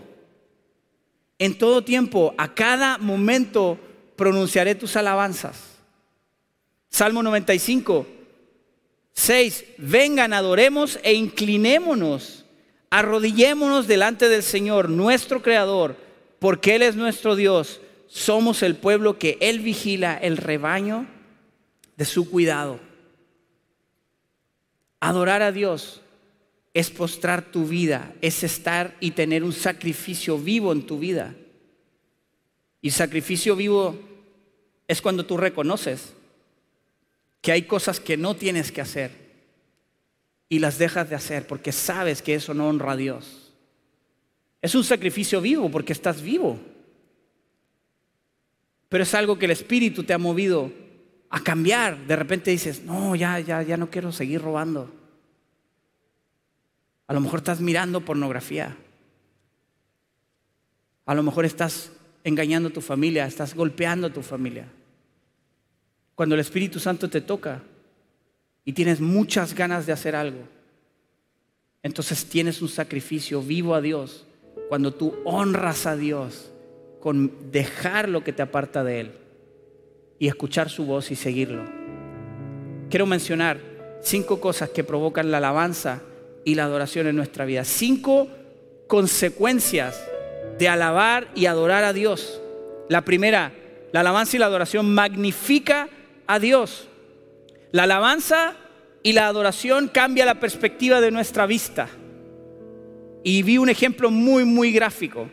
En 1.39 1.59
todo 1.59 1.85
tiempo, 1.85 2.35
a 2.39 2.55
cada 2.55 2.99
momento 2.99 3.79
pronunciaré 4.17 4.75
tus 4.75 4.97
alabanzas. 4.97 5.77
Salmo 6.89 7.23
95, 7.23 8.07
6. 9.13 9.65
Vengan, 9.77 10.33
adoremos 10.33 10.99
e 11.03 11.13
inclinémonos. 11.13 12.47
Arrodillémonos 12.89 13.87
delante 13.87 14.29
del 14.29 14.43
Señor, 14.43 14.89
nuestro 14.89 15.43
Creador, 15.43 15.97
porque 16.39 16.75
Él 16.75 16.83
es 16.83 16.97
nuestro 16.97 17.37
Dios. 17.37 17.83
Somos 18.09 18.63
el 18.63 18.77
pueblo 18.77 19.19
que 19.19 19.37
Él 19.41 19.61
vigila, 19.61 20.17
el 20.17 20.39
rebaño 20.39 21.07
de 21.97 22.05
su 22.07 22.31
cuidado. 22.31 22.81
Adorar 25.01 25.43
a 25.43 25.53
Dios 25.53 26.02
es 26.75 26.91
postrar 26.91 27.51
tu 27.51 27.67
vida, 27.67 28.15
es 28.21 28.43
estar 28.43 28.97
y 29.01 29.11
tener 29.11 29.45
un 29.45 29.53
sacrificio 29.53 30.39
vivo 30.39 30.73
en 30.73 30.87
tu 30.87 30.99
vida. 30.99 31.35
Y 32.81 32.91
sacrificio 32.91 33.55
vivo 33.55 33.99
es 34.89 35.03
cuando 35.03 35.27
tú 35.27 35.37
reconoces 35.37 36.15
que 37.41 37.53
hay 37.53 37.63
cosas 37.63 38.01
que 38.01 38.17
no 38.17 38.37
tienes 38.37 38.73
que 38.73 38.81
hacer 38.81 39.11
y 40.49 40.59
las 40.59 40.79
dejas 40.79 41.09
de 41.11 41.17
hacer 41.17 41.47
porque 41.47 41.73
sabes 41.73 42.23
que 42.23 42.35
eso 42.35 42.55
no 42.55 42.69
honra 42.69 42.93
a 42.93 42.97
Dios. 42.97 43.53
Es 44.63 44.75
un 44.75 44.85
sacrificio 44.85 45.41
vivo 45.41 45.71
porque 45.71 45.93
estás 45.93 46.23
vivo. 46.23 46.59
Pero 48.89 49.03
es 49.03 49.15
algo 49.15 49.39
que 49.39 49.47
el 49.47 49.51
Espíritu 49.51 50.05
te 50.05 50.13
ha 50.13 50.19
movido 50.19 50.73
a 51.31 51.41
cambiar. 51.41 52.07
De 52.07 52.15
repente 52.15 52.51
dices, 52.51 52.83
no, 52.85 53.17
ya, 53.17 53.41
ya, 53.41 53.63
ya 53.63 53.77
no 53.77 53.91
quiero 53.91 54.13
seguir 54.13 54.41
robando. 54.41 55.02
A 57.13 57.15
lo 57.15 57.21
mejor 57.21 57.41
estás 57.41 57.61
mirando 57.61 58.01
pornografía. 58.01 58.75
A 61.05 61.15
lo 61.15 61.23
mejor 61.23 61.45
estás 61.45 61.93
engañando 62.25 62.71
a 62.71 62.73
tu 62.73 62.81
familia, 62.81 63.27
estás 63.27 63.55
golpeando 63.55 64.07
a 64.07 64.13
tu 64.15 64.23
familia. 64.23 64.67
Cuando 66.15 66.37
el 66.37 66.41
Espíritu 66.41 66.81
Santo 66.81 67.11
te 67.11 67.21
toca 67.21 67.61
y 68.65 68.73
tienes 68.73 69.03
muchas 69.03 69.55
ganas 69.55 69.85
de 69.85 69.93
hacer 69.93 70.17
algo, 70.17 70.49
entonces 71.83 72.25
tienes 72.25 72.63
un 72.63 72.71
sacrificio 72.71 73.43
vivo 73.43 73.75
a 73.75 73.83
Dios. 73.83 74.25
Cuando 74.71 74.95
tú 74.95 75.15
honras 75.27 75.85
a 75.85 75.97
Dios 75.97 76.51
con 76.99 77.53
dejar 77.53 78.09
lo 78.09 78.25
que 78.25 78.33
te 78.33 78.41
aparta 78.41 78.85
de 78.85 79.01
Él 79.01 79.13
y 80.19 80.29
escuchar 80.29 80.71
su 80.71 80.87
voz 80.87 81.11
y 81.11 81.17
seguirlo. 81.17 81.67
Quiero 82.89 83.05
mencionar 83.05 83.61
cinco 84.01 84.41
cosas 84.41 84.71
que 84.71 84.83
provocan 84.83 85.31
la 85.31 85.37
alabanza 85.37 86.01
y 86.45 86.55
la 86.55 86.65
adoración 86.65 87.07
en 87.07 87.17
nuestra 87.17 87.45
vida. 87.45 87.65
Cinco 87.65 88.29
consecuencias 88.87 90.03
de 90.59 90.69
alabar 90.69 91.29
y 91.35 91.47
adorar 91.47 91.85
a 91.85 91.93
Dios. 91.93 92.41
La 92.89 93.03
primera, 93.03 93.53
la 93.93 94.01
alabanza 94.01 94.37
y 94.37 94.41
la 94.41 94.47
adoración 94.47 94.93
magnifica 94.93 95.89
a 96.27 96.39
Dios. 96.39 96.89
La 97.71 97.85
alabanza 97.85 98.55
y 99.03 99.13
la 99.13 99.27
adoración 99.27 99.89
cambia 99.89 100.27
la 100.27 100.41
perspectiva 100.41 101.01
de 101.01 101.11
nuestra 101.11 101.47
vista. 101.47 101.89
Y 103.25 103.43
vi 103.43 103.59
un 103.59 103.69
ejemplo 103.69 104.11
muy, 104.11 104.45
muy 104.45 104.73
gráfico. 104.73 105.29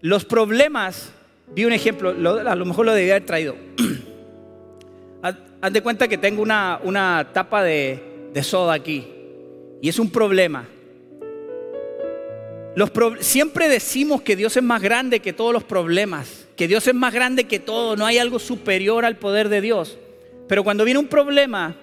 Los 0.00 0.24
problemas, 0.24 1.12
vi 1.54 1.64
un 1.64 1.72
ejemplo, 1.72 2.10
a 2.10 2.54
lo 2.54 2.64
mejor 2.66 2.86
lo 2.86 2.92
debía 2.92 3.14
haber 3.14 3.26
traído. 3.26 3.56
Haz 5.22 5.72
de 5.72 5.80
cuenta 5.80 6.08
que 6.08 6.18
tengo 6.18 6.42
una, 6.42 6.80
una 6.82 7.30
tapa 7.32 7.62
de, 7.62 8.30
de 8.34 8.42
soda 8.42 8.74
aquí 8.74 9.21
y 9.82 9.88
es 9.88 9.98
un 9.98 10.08
problema. 10.08 10.66
siempre 13.18 13.68
decimos 13.68 14.22
que 14.22 14.36
Dios 14.36 14.56
es 14.56 14.62
más 14.62 14.80
grande 14.80 15.18
que 15.18 15.32
todos 15.32 15.52
los 15.52 15.64
problemas, 15.64 16.46
que 16.56 16.68
Dios 16.68 16.86
es 16.86 16.94
más 16.94 17.12
grande 17.12 17.44
que 17.44 17.58
todo, 17.58 17.96
no 17.96 18.06
hay 18.06 18.18
algo 18.18 18.38
superior 18.38 19.04
al 19.04 19.16
poder 19.16 19.48
de 19.48 19.60
Dios. 19.60 19.98
Pero 20.48 20.62
cuando 20.62 20.84
viene 20.84 21.00
un 21.00 21.08
problema, 21.08 21.74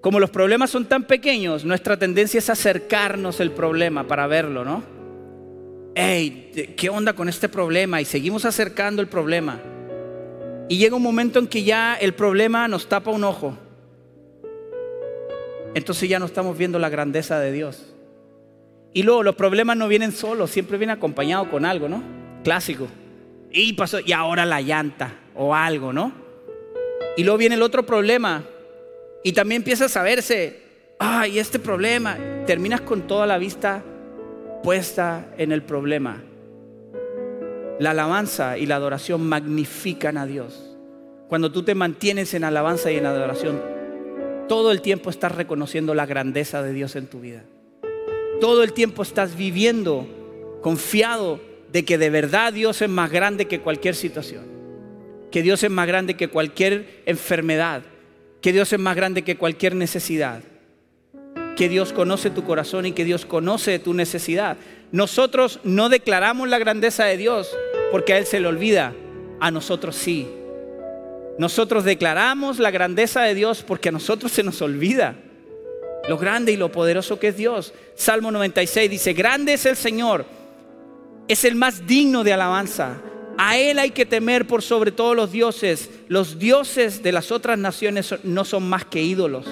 como 0.00 0.18
los 0.18 0.30
problemas 0.30 0.68
son 0.68 0.86
tan 0.86 1.04
pequeños, 1.04 1.64
nuestra 1.64 1.96
tendencia 1.96 2.38
es 2.38 2.50
acercarnos 2.50 3.38
el 3.38 3.52
problema 3.52 4.04
para 4.08 4.26
verlo, 4.26 4.64
¿no? 4.64 4.82
Hey, 5.94 6.74
¿qué 6.76 6.88
onda 6.90 7.12
con 7.12 7.28
este 7.28 7.48
problema? 7.48 8.00
Y 8.00 8.04
seguimos 8.04 8.44
acercando 8.44 9.00
el 9.00 9.06
problema. 9.06 9.60
Y 10.68 10.76
llega 10.76 10.96
un 10.96 11.02
momento 11.02 11.38
en 11.38 11.46
que 11.46 11.62
ya 11.62 11.94
el 11.94 12.14
problema 12.14 12.66
nos 12.66 12.88
tapa 12.88 13.12
un 13.12 13.22
ojo 13.22 13.56
entonces 15.76 16.08
ya 16.08 16.18
no 16.18 16.24
estamos 16.24 16.56
viendo 16.56 16.78
la 16.78 16.88
grandeza 16.88 17.38
de 17.38 17.52
Dios. 17.52 17.92
Y 18.94 19.02
luego 19.02 19.22
los 19.22 19.36
problemas 19.36 19.76
no 19.76 19.88
vienen 19.88 20.10
solos, 20.10 20.50
siempre 20.50 20.78
vienen 20.78 20.96
acompañados 20.96 21.48
con 21.48 21.66
algo, 21.66 21.86
¿no? 21.86 22.02
Clásico. 22.42 22.88
Y 23.52 23.74
pasó, 23.74 24.00
y 24.00 24.12
ahora 24.12 24.46
la 24.46 24.62
llanta 24.62 25.12
o 25.34 25.54
algo, 25.54 25.92
¿no? 25.92 26.12
Y 27.18 27.24
luego 27.24 27.36
viene 27.36 27.56
el 27.56 27.62
otro 27.62 27.84
problema 27.84 28.42
Y 29.22 29.32
también 29.32 29.60
empiezas 29.60 29.94
a 29.98 30.02
verse, 30.02 30.62
ay, 30.98 31.38
este 31.38 31.58
problema. 31.58 32.16
Terminas 32.46 32.80
con 32.80 33.02
toda 33.06 33.26
la 33.26 33.36
vista 33.36 33.82
puesta 34.62 35.26
en 35.36 35.52
el 35.52 35.62
problema. 35.62 36.22
La 37.78 37.90
alabanza 37.90 38.56
y 38.56 38.64
la 38.64 38.76
adoración 38.76 39.28
magnifican 39.28 40.16
a 40.16 40.24
Dios. 40.24 40.74
Cuando 41.28 41.52
tú 41.52 41.64
te 41.64 41.74
mantienes 41.74 42.32
en 42.32 42.44
alabanza 42.44 42.90
y 42.90 42.96
en 42.96 43.04
adoración, 43.04 43.75
todo 44.48 44.72
el 44.72 44.80
tiempo 44.80 45.10
estás 45.10 45.32
reconociendo 45.32 45.94
la 45.94 46.06
grandeza 46.06 46.62
de 46.62 46.72
Dios 46.72 46.96
en 46.96 47.06
tu 47.06 47.20
vida. 47.20 47.42
Todo 48.40 48.62
el 48.62 48.72
tiempo 48.72 49.02
estás 49.02 49.36
viviendo 49.36 50.06
confiado 50.62 51.40
de 51.72 51.84
que 51.84 51.98
de 51.98 52.10
verdad 52.10 52.52
Dios 52.52 52.82
es 52.82 52.88
más 52.88 53.10
grande 53.10 53.46
que 53.46 53.60
cualquier 53.60 53.94
situación. 53.94 54.44
Que 55.30 55.42
Dios 55.42 55.62
es 55.62 55.70
más 55.70 55.86
grande 55.86 56.14
que 56.14 56.28
cualquier 56.28 57.02
enfermedad. 57.06 57.82
Que 58.40 58.52
Dios 58.52 58.72
es 58.72 58.78
más 58.78 58.96
grande 58.96 59.22
que 59.22 59.36
cualquier 59.36 59.74
necesidad. 59.74 60.42
Que 61.56 61.68
Dios 61.68 61.92
conoce 61.92 62.30
tu 62.30 62.44
corazón 62.44 62.86
y 62.86 62.92
que 62.92 63.04
Dios 63.04 63.26
conoce 63.26 63.78
tu 63.78 63.94
necesidad. 63.94 64.56
Nosotros 64.92 65.60
no 65.64 65.88
declaramos 65.88 66.48
la 66.48 66.58
grandeza 66.58 67.04
de 67.04 67.16
Dios 67.16 67.50
porque 67.90 68.12
a 68.12 68.18
Él 68.18 68.26
se 68.26 68.40
le 68.40 68.46
olvida. 68.46 68.94
A 69.40 69.50
nosotros 69.50 69.96
sí. 69.96 70.28
Nosotros 71.38 71.84
declaramos 71.84 72.58
la 72.58 72.70
grandeza 72.70 73.22
de 73.22 73.34
Dios 73.34 73.62
porque 73.62 73.90
a 73.90 73.92
nosotros 73.92 74.32
se 74.32 74.42
nos 74.42 74.62
olvida 74.62 75.16
lo 76.08 76.18
grande 76.18 76.52
y 76.52 76.56
lo 76.56 76.70
poderoso 76.70 77.18
que 77.18 77.28
es 77.28 77.36
Dios. 77.36 77.74
Salmo 77.94 78.30
96 78.30 78.90
dice, 78.90 79.12
grande 79.12 79.54
es 79.54 79.66
el 79.66 79.76
Señor, 79.76 80.24
es 81.28 81.44
el 81.44 81.54
más 81.54 81.86
digno 81.86 82.24
de 82.24 82.32
alabanza. 82.32 82.98
A 83.38 83.58
Él 83.58 83.78
hay 83.78 83.90
que 83.90 84.06
temer 84.06 84.46
por 84.46 84.62
sobre 84.62 84.92
todos 84.92 85.14
los 85.14 85.30
dioses. 85.30 85.90
Los 86.08 86.38
dioses 86.38 87.02
de 87.02 87.12
las 87.12 87.30
otras 87.30 87.58
naciones 87.58 88.14
no 88.22 88.44
son 88.44 88.68
más 88.68 88.84
que 88.84 89.02
ídolos, 89.02 89.46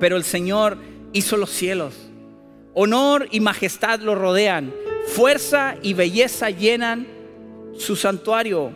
pero 0.00 0.16
el 0.16 0.24
Señor 0.24 0.78
hizo 1.12 1.36
los 1.36 1.50
cielos. 1.50 1.94
Honor 2.74 3.28
y 3.30 3.40
majestad 3.40 4.00
lo 4.00 4.14
rodean, 4.14 4.72
fuerza 5.06 5.76
y 5.82 5.94
belleza 5.94 6.50
llenan 6.50 7.06
su 7.76 7.96
santuario 7.96 8.72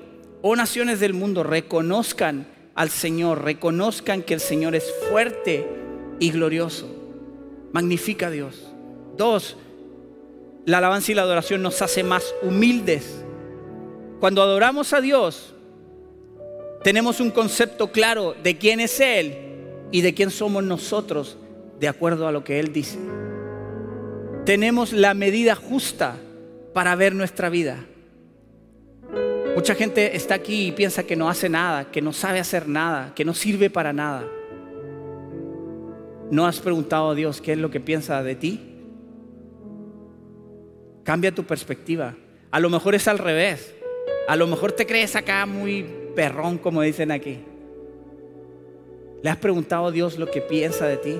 oh 0.46 0.57
naciones 0.57 1.00
del 1.00 1.14
mundo, 1.14 1.42
reconozcan 1.42 2.46
al 2.74 2.90
Señor, 2.90 3.44
reconozcan 3.44 4.22
que 4.22 4.35
el 4.35 4.40
Señor 4.40 4.74
es 4.74 4.85
fuerte 5.09 5.66
y 6.20 6.30
glorioso. 6.33 6.87
Magnifica 7.72 8.26
a 8.26 8.30
Dios. 8.30 8.70
Dos, 9.16 9.57
la 10.66 10.78
alabanza 10.78 11.12
y 11.12 11.14
la 11.14 11.22
adoración 11.22 11.62
nos 11.62 11.80
hace 11.80 12.04
más 12.04 12.35
humildes. 12.42 13.24
Cuando 14.20 14.42
adoramos 14.42 14.92
a 14.92 15.00
Dios, 15.00 15.54
tenemos 16.83 17.20
un 17.20 17.30
concepto 17.30 17.90
claro 17.90 18.35
de 18.42 18.59
quién 18.59 18.80
es 18.80 19.00
Él 19.00 19.38
y 19.92 20.02
de 20.02 20.12
quién 20.12 20.30
somos 20.30 20.62
nosotros, 20.62 21.38
de 21.80 21.88
acuerdo 21.88 22.28
a 22.28 22.33
lo 22.33 22.44
que 22.44 22.61
Él 22.61 22.70
dice. 22.70 22.98
Tenemos 24.44 24.92
la 24.92 25.14
medida 25.14 25.54
justa 25.54 26.18
para 26.74 26.96
ver 26.96 27.14
nuestra 27.14 27.48
vida. 27.48 27.87
Mucha 29.55 29.75
gente 29.77 30.17
está 30.17 30.35
aquí 30.35 30.69
y 30.69 30.73
piensa 30.73 31.05
que 31.05 31.14
no 31.14 31.29
hace 31.29 31.49
nada, 31.49 31.90
que 31.90 32.03
no 32.03 32.12
sabe 32.12 32.40
hacer 32.40 32.69
nada, 32.69 33.12
que 33.14 33.25
no 33.25 33.35
sirve 33.35 33.71
para 33.71 33.93
nada. 33.93 34.25
¿No 36.31 36.47
has 36.47 36.59
preguntado 36.59 37.11
a 37.11 37.14
Dios 37.14 37.40
qué 37.40 37.53
es 37.53 37.59
lo 37.59 37.71
que 37.71 37.79
piensa 37.79 38.23
de 38.23 38.35
ti? 38.35 38.61
Cambia 41.05 41.33
tu 41.33 41.45
perspectiva. 41.45 42.17
A 42.51 42.59
lo 42.59 42.69
mejor 42.69 42.97
es 42.97 43.07
al 43.07 43.19
revés. 43.19 43.75
A 44.27 44.35
lo 44.35 44.47
mejor 44.49 44.73
te 44.73 44.87
crees 44.87 45.14
acá 45.14 45.47
muy 45.47 45.87
perrón, 46.17 46.59
como 46.59 46.83
dicen 46.83 47.12
aquí. 47.12 47.38
¿Le 49.23 49.31
has 49.31 49.37
preguntado 49.37 49.87
a 49.87 49.90
Dios 49.93 50.19
lo 50.19 50.31
que 50.31 50.40
piensa 50.40 50.87
de 50.87 50.97
ti? 50.97 51.17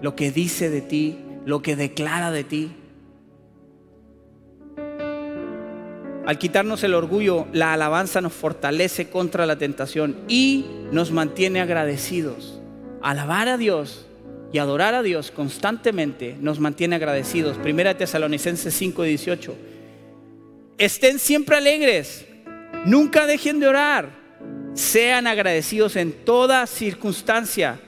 Lo 0.00 0.16
que 0.16 0.30
dice 0.30 0.70
de 0.70 0.80
ti, 0.80 1.18
lo 1.44 1.60
que 1.60 1.76
declara 1.76 2.30
de 2.30 2.44
ti. 2.44 2.72
Al 6.26 6.38
quitarnos 6.38 6.82
el 6.82 6.94
orgullo, 6.94 7.46
la 7.52 7.72
alabanza 7.72 8.20
nos 8.20 8.32
fortalece 8.32 9.08
contra 9.08 9.46
la 9.46 9.56
tentación 9.58 10.16
y 10.26 10.66
nos 10.90 11.12
mantiene 11.12 11.60
agradecidos. 11.60 12.60
Alabar 13.00 13.46
a 13.46 13.56
Dios 13.56 14.06
y 14.52 14.58
adorar 14.58 14.94
a 14.94 15.04
Dios 15.04 15.30
constantemente 15.30 16.36
nos 16.40 16.58
mantiene 16.58 16.96
agradecidos. 16.96 17.58
Primera 17.58 17.96
Tesalonicenses 17.96 18.74
5, 18.74 19.04
18. 19.04 19.54
Estén 20.78 21.20
siempre 21.20 21.58
alegres, 21.58 22.26
nunca 22.84 23.24
dejen 23.26 23.60
de 23.60 23.68
orar, 23.68 24.10
sean 24.74 25.28
agradecidos 25.28 25.94
en 25.94 26.12
toda 26.12 26.66
circunstancia, 26.66 27.78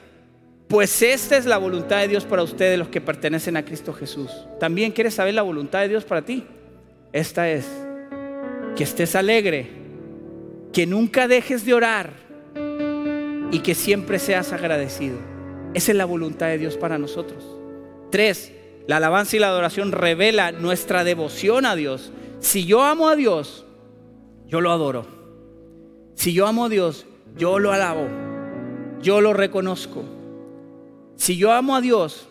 pues 0.68 1.03
esta 1.03 1.37
es 1.37 1.44
la 1.44 1.59
voluntad 1.59 1.98
de 1.98 2.09
Dios 2.09 2.24
para 2.24 2.44
ustedes 2.44 2.79
los 2.79 2.88
que 2.88 3.01
pertenecen 3.01 3.57
a 3.57 3.64
Cristo 3.64 3.92
Jesús. 3.92 4.31
¿También 4.61 4.92
quieres 4.92 5.14
saber 5.14 5.35
la 5.35 5.42
voluntad 5.42 5.81
de 5.81 5.88
Dios 5.88 6.05
para 6.05 6.22
ti? 6.22 6.46
Esta 7.12 7.51
es 7.51 7.66
que 8.79 8.85
estés 8.85 9.17
alegre, 9.17 9.67
que 10.73 10.87
nunca 10.87 11.27
dejes 11.27 11.64
de 11.64 11.75
orar 11.75 12.12
y 13.51 13.59
que 13.59 13.75
siempre 13.75 14.21
seas 14.21 14.53
agradecido. 14.53 15.19
Esa 15.75 15.91
es 15.91 15.99
la 15.99 16.05
voluntad 16.05 16.47
de 16.47 16.59
Dios 16.59 16.77
para 16.77 16.97
nosotros. 16.97 17.45
Tres, 18.12 18.53
la 18.87 18.99
alabanza 18.99 19.35
y 19.35 19.41
la 19.41 19.49
adoración 19.49 19.91
revela 19.91 20.53
nuestra 20.53 21.03
devoción 21.03 21.67
a 21.67 21.75
Dios. 21.75 22.12
Si 22.38 22.67
yo 22.67 22.83
amo 22.83 23.09
a 23.09 23.17
Dios, 23.17 23.67
yo 24.47 24.61
lo 24.61 24.71
adoro. 24.71 25.07
Si 26.14 26.33
yo 26.33 26.47
amo 26.47 26.67
a 26.67 26.69
Dios, 26.69 27.05
yo 27.37 27.59
lo 27.59 27.73
alabo. 27.73 28.07
Yo 29.03 29.21
lo 29.21 29.33
reconozco. 29.33 30.05
Si 31.17 31.37
yo 31.37 31.51
amo 31.51 31.75
a 31.75 31.81
Dios, 31.81 32.29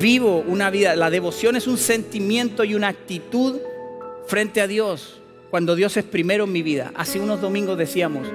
vivo 0.00 0.42
una 0.48 0.70
vida. 0.70 0.96
La 0.96 1.10
devoción 1.10 1.56
es 1.56 1.66
un 1.66 1.76
sentimiento 1.76 2.64
y 2.64 2.74
una 2.74 2.88
actitud 2.88 3.58
frente 4.26 4.60
a 4.60 4.66
Dios 4.66 5.20
cuando 5.50 5.76
Dios 5.76 5.96
es 5.96 6.04
primero 6.04 6.44
en 6.44 6.52
mi 6.52 6.62
vida. 6.62 6.92
Hace 6.94 7.20
unos 7.20 7.40
domingos 7.40 7.78
decíamos, 7.78 8.26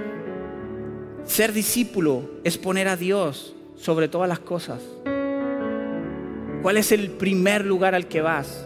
ser 1.25 1.53
discípulo 1.53 2.29
es 2.43 2.57
poner 2.57 2.87
a 2.87 2.95
Dios 2.95 3.55
sobre 3.75 4.07
todas 4.07 4.29
las 4.29 4.39
cosas. 4.39 4.81
¿Cuál 6.61 6.77
es 6.77 6.91
el 6.91 7.11
primer 7.11 7.65
lugar 7.65 7.95
al 7.95 8.07
que 8.07 8.21
vas 8.21 8.65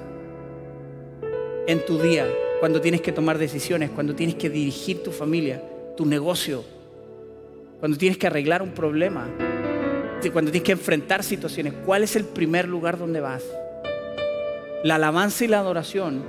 en 1.68 1.86
tu 1.86 2.00
día 2.00 2.28
cuando 2.60 2.82
tienes 2.82 3.02
que 3.02 3.12
tomar 3.12 3.38
decisiones, 3.38 3.90
cuando 3.92 4.16
tienes 4.16 4.36
que 4.36 4.50
dirigir 4.50 5.04
tu 5.04 5.12
familia, 5.12 5.62
tu 5.96 6.06
negocio, 6.06 6.64
cuando 7.80 7.98
tienes 7.98 8.18
que 8.18 8.28
arreglar 8.28 8.62
un 8.62 8.72
problema, 8.72 9.30
cuando 10.32 10.52
tienes 10.52 10.66
que 10.66 10.72
enfrentar 10.72 11.24
situaciones? 11.24 11.74
¿Cuál 11.86 12.04
es 12.04 12.16
el 12.16 12.24
primer 12.24 12.68
lugar 12.68 12.98
donde 12.98 13.20
vas? 13.20 13.44
La 14.84 14.96
alabanza 14.96 15.44
y 15.44 15.48
la 15.48 15.60
adoración 15.60 16.24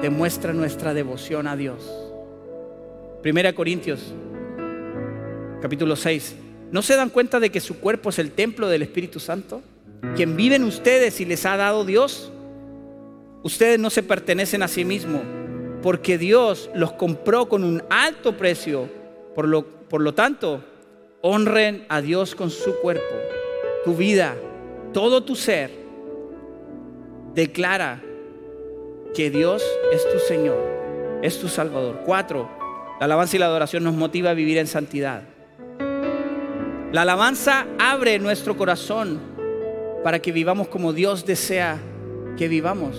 demuestra 0.00 0.52
nuestra 0.52 0.94
devoción 0.94 1.46
a 1.46 1.56
Dios. 1.56 1.86
Primera 3.22 3.52
Corintios, 3.52 4.14
capítulo 5.60 5.94
6. 5.94 6.36
¿No 6.70 6.82
se 6.82 6.96
dan 6.96 7.10
cuenta 7.10 7.38
de 7.38 7.50
que 7.50 7.60
su 7.60 7.80
cuerpo 7.80 8.08
es 8.08 8.18
el 8.18 8.30
templo 8.30 8.68
del 8.68 8.82
Espíritu 8.82 9.20
Santo? 9.20 9.60
Quien 10.16 10.36
vive 10.36 10.56
en 10.56 10.64
ustedes 10.64 11.20
y 11.20 11.26
les 11.26 11.44
ha 11.44 11.56
dado 11.56 11.84
Dios. 11.84 12.32
Ustedes 13.42 13.78
no 13.78 13.90
se 13.90 14.02
pertenecen 14.02 14.62
a 14.62 14.68
sí 14.68 14.84
mismos, 14.84 15.22
porque 15.82 16.16
Dios 16.16 16.70
los 16.74 16.92
compró 16.92 17.48
con 17.48 17.64
un 17.64 17.82
alto 17.90 18.36
precio. 18.36 18.88
Por 19.34 19.48
lo, 19.48 19.66
por 19.66 20.00
lo 20.00 20.14
tanto, 20.14 20.64
honren 21.20 21.84
a 21.88 22.00
Dios 22.00 22.34
con 22.34 22.50
su 22.50 22.76
cuerpo, 22.80 23.14
tu 23.84 23.94
vida, 23.94 24.34
todo 24.92 25.22
tu 25.22 25.34
ser. 25.34 25.70
Declara 27.34 28.02
que 29.14 29.30
Dios 29.30 29.62
es 29.92 30.08
tu 30.10 30.18
Señor, 30.18 30.58
es 31.22 31.38
tu 31.40 31.48
Salvador. 31.48 32.02
Cuatro, 32.04 32.50
la 32.98 33.06
alabanza 33.06 33.36
y 33.36 33.38
la 33.38 33.46
adoración 33.46 33.84
nos 33.84 33.94
motiva 33.94 34.30
a 34.30 34.34
vivir 34.34 34.58
en 34.58 34.66
santidad. 34.66 35.22
La 36.92 37.02
alabanza 37.02 37.66
abre 37.78 38.18
nuestro 38.18 38.56
corazón 38.56 39.20
para 40.02 40.20
que 40.20 40.32
vivamos 40.32 40.68
como 40.68 40.92
Dios 40.92 41.24
desea 41.24 41.78
que 42.36 42.48
vivamos. 42.48 42.96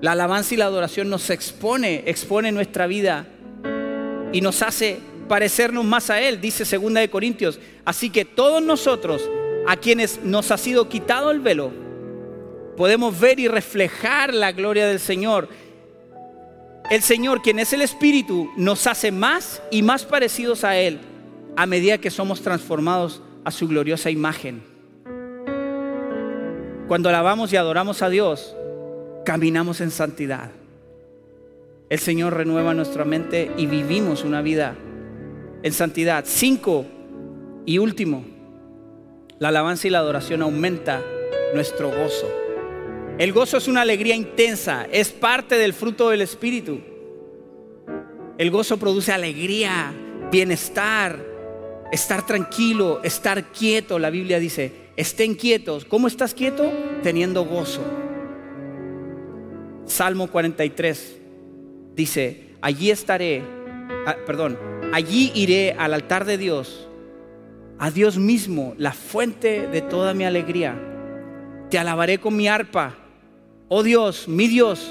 La 0.00 0.12
alabanza 0.12 0.54
y 0.54 0.56
la 0.56 0.66
adoración 0.66 1.08
nos 1.08 1.30
expone, 1.30 2.02
expone 2.06 2.52
nuestra 2.52 2.86
vida 2.86 3.26
y 4.32 4.40
nos 4.40 4.62
hace 4.62 4.98
parecernos 5.28 5.84
más 5.84 6.10
a 6.10 6.20
Él, 6.20 6.40
dice 6.40 6.64
segunda 6.64 7.00
de 7.00 7.10
Corintios. 7.10 7.58
Así 7.84 8.10
que 8.10 8.24
todos 8.24 8.62
nosotros, 8.62 9.28
a 9.66 9.76
quienes 9.76 10.20
nos 10.22 10.50
ha 10.50 10.58
sido 10.58 10.88
quitado 10.88 11.30
el 11.30 11.40
velo, 11.40 11.83
podemos 12.76 13.18
ver 13.18 13.40
y 13.40 13.48
reflejar 13.48 14.34
la 14.34 14.52
gloria 14.52 14.86
del 14.86 15.00
Señor. 15.00 15.48
El 16.90 17.02
Señor, 17.02 17.42
quien 17.42 17.58
es 17.58 17.72
el 17.72 17.82
Espíritu, 17.82 18.50
nos 18.56 18.86
hace 18.86 19.10
más 19.10 19.62
y 19.70 19.82
más 19.82 20.04
parecidos 20.04 20.64
a 20.64 20.76
Él 20.76 21.00
a 21.56 21.66
medida 21.66 21.98
que 21.98 22.10
somos 22.10 22.42
transformados 22.42 23.22
a 23.44 23.50
su 23.50 23.68
gloriosa 23.68 24.10
imagen. 24.10 24.62
Cuando 26.88 27.08
alabamos 27.08 27.52
y 27.52 27.56
adoramos 27.56 28.02
a 28.02 28.10
Dios, 28.10 28.54
caminamos 29.24 29.80
en 29.80 29.90
santidad. 29.90 30.50
El 31.88 31.98
Señor 31.98 32.34
renueva 32.34 32.74
nuestra 32.74 33.04
mente 33.04 33.50
y 33.56 33.66
vivimos 33.66 34.24
una 34.24 34.42
vida 34.42 34.74
en 35.62 35.72
santidad. 35.72 36.24
Cinco 36.26 36.84
y 37.64 37.78
último, 37.78 38.24
la 39.38 39.48
alabanza 39.48 39.86
y 39.86 39.90
la 39.90 39.98
adoración 39.98 40.42
aumenta 40.42 41.02
nuestro 41.54 41.88
gozo. 41.88 42.43
El 43.16 43.32
gozo 43.32 43.58
es 43.58 43.68
una 43.68 43.82
alegría 43.82 44.16
intensa, 44.16 44.88
es 44.90 45.12
parte 45.12 45.56
del 45.56 45.72
fruto 45.72 46.10
del 46.10 46.20
Espíritu. 46.20 46.80
El 48.38 48.50
gozo 48.50 48.76
produce 48.76 49.12
alegría, 49.12 49.94
bienestar, 50.32 51.24
estar 51.92 52.26
tranquilo, 52.26 53.00
estar 53.04 53.52
quieto. 53.52 54.00
La 54.00 54.10
Biblia 54.10 54.40
dice, 54.40 54.72
estén 54.96 55.36
quietos. 55.36 55.84
¿Cómo 55.84 56.08
estás 56.08 56.34
quieto? 56.34 56.72
Teniendo 57.04 57.44
gozo. 57.44 57.82
Salmo 59.86 60.26
43 60.26 61.20
dice, 61.94 62.56
allí 62.62 62.90
estaré, 62.90 63.42
ah, 64.06 64.16
perdón, 64.26 64.58
allí 64.92 65.30
iré 65.36 65.76
al 65.78 65.94
altar 65.94 66.24
de 66.24 66.36
Dios, 66.36 66.88
a 67.78 67.92
Dios 67.92 68.18
mismo, 68.18 68.74
la 68.76 68.92
fuente 68.92 69.68
de 69.68 69.82
toda 69.82 70.14
mi 70.14 70.24
alegría. 70.24 70.74
Te 71.70 71.78
alabaré 71.78 72.18
con 72.18 72.34
mi 72.34 72.48
arpa. 72.48 73.03
Oh 73.68 73.82
Dios, 73.82 74.28
mi 74.28 74.46
Dios, 74.46 74.86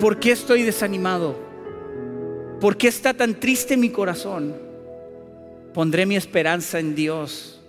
¿por 0.00 0.18
qué 0.18 0.32
estoy 0.32 0.62
desanimado? 0.62 1.36
¿Por 2.58 2.78
qué 2.78 2.88
está 2.88 3.12
tan 3.12 3.38
triste 3.38 3.76
mi 3.76 3.90
corazón? 3.90 4.56
Pondré 5.74 6.06
mi 6.06 6.16
esperanza 6.16 6.78
en 6.78 6.94
Dios. 6.94 7.60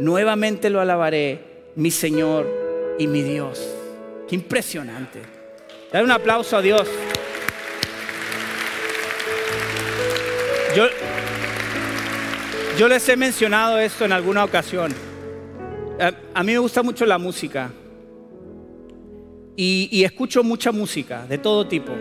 Nuevamente 0.00 0.68
lo 0.68 0.80
alabaré, 0.80 1.62
mi 1.76 1.92
Señor 1.92 2.48
y 2.98 3.06
mi 3.06 3.22
Dios. 3.22 3.64
Qué 4.28 4.34
impresionante. 4.34 5.22
Dale 5.92 6.04
un 6.04 6.10
aplauso 6.10 6.56
a 6.56 6.62
Dios. 6.62 6.88
Yo, 10.74 10.86
yo 12.76 12.88
les 12.88 13.08
he 13.08 13.16
mencionado 13.16 13.78
esto 13.78 14.04
en 14.04 14.12
alguna 14.12 14.42
ocasión. 14.42 14.92
A, 16.00 16.12
a 16.34 16.42
mí 16.42 16.52
me 16.52 16.58
gusta 16.58 16.82
mucho 16.82 17.06
la 17.06 17.16
música. 17.16 17.70
Y, 19.56 20.04
escucho 20.04 20.44
mucha 20.44 20.70
música 20.70 21.26
de 21.26 21.38
todo 21.38 21.66
tipo. 21.66 21.92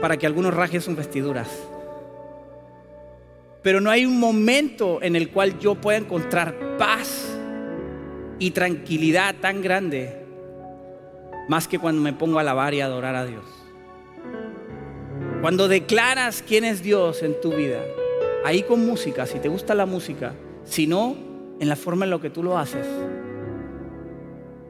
Para 0.00 0.16
que 0.16 0.26
algunos 0.26 0.54
rajen 0.54 0.80
sus 0.80 0.96
vestiduras. 0.96 1.48
Pero 3.62 3.80
no 3.80 3.90
hay 3.90 4.06
un 4.06 4.18
momento 4.18 5.02
en 5.02 5.16
el 5.16 5.30
cual 5.30 5.58
yo 5.58 5.74
pueda 5.74 5.98
encontrar 5.98 6.76
paz 6.78 7.36
y 8.38 8.52
tranquilidad 8.52 9.34
tan 9.40 9.60
grande. 9.60 10.24
Más 11.48 11.68
que 11.68 11.78
cuando 11.78 12.00
me 12.00 12.12
pongo 12.12 12.38
a 12.38 12.40
alabar 12.40 12.72
y 12.72 12.80
adorar 12.80 13.14
a 13.14 13.26
Dios. 13.26 13.44
Cuando 15.42 15.68
declaras 15.68 16.42
quién 16.46 16.64
es 16.64 16.82
Dios 16.82 17.22
en 17.22 17.38
tu 17.40 17.54
vida, 17.54 17.82
ahí 18.44 18.62
con 18.62 18.84
música, 18.86 19.26
si 19.26 19.38
te 19.38 19.48
gusta 19.48 19.74
la 19.74 19.84
música, 19.84 20.32
si 20.64 20.86
no, 20.86 21.14
en 21.60 21.68
la 21.68 21.76
forma 21.76 22.04
en 22.04 22.10
la 22.10 22.18
que 22.18 22.30
tú 22.30 22.42
lo 22.42 22.56
haces. 22.56 22.86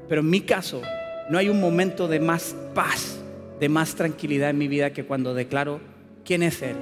Pero 0.09 0.21
en 0.21 0.31
mi 0.31 0.41
caso, 0.41 0.83
no 1.29 1.39
hay 1.39 1.49
un 1.49 1.61
momento 1.61 2.09
de 2.09 2.21
más 2.21 2.55
paz, 2.75 3.21
de 3.59 3.69
más 3.69 3.95
tranquilidad 3.95 4.51
en 4.51 4.59
mi 4.59 4.69
vida 4.69 4.93
que 4.93 5.05
cuando 5.05 5.35
declaro 5.35 5.81
quién 6.25 6.43
es 6.43 6.63
Él, 6.63 6.77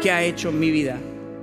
qué 0.00 0.10
ha 0.10 0.22
hecho 0.24 0.48
en 0.48 0.58
mi 0.58 0.70
vida, 0.70 0.98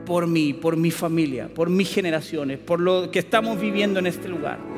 por 0.05 0.25
mí, 0.25 0.53
por 0.53 0.75
mi 0.75 0.91
familia, 0.91 1.49
por 1.53 1.69
mis 1.69 1.93
generaciones, 1.93 2.57
por 2.57 2.79
lo 2.79 3.11
que 3.11 3.19
estamos 3.19 3.59
viviendo 3.59 3.99
en 3.99 4.07
este 4.07 4.27
lugar. 4.27 4.68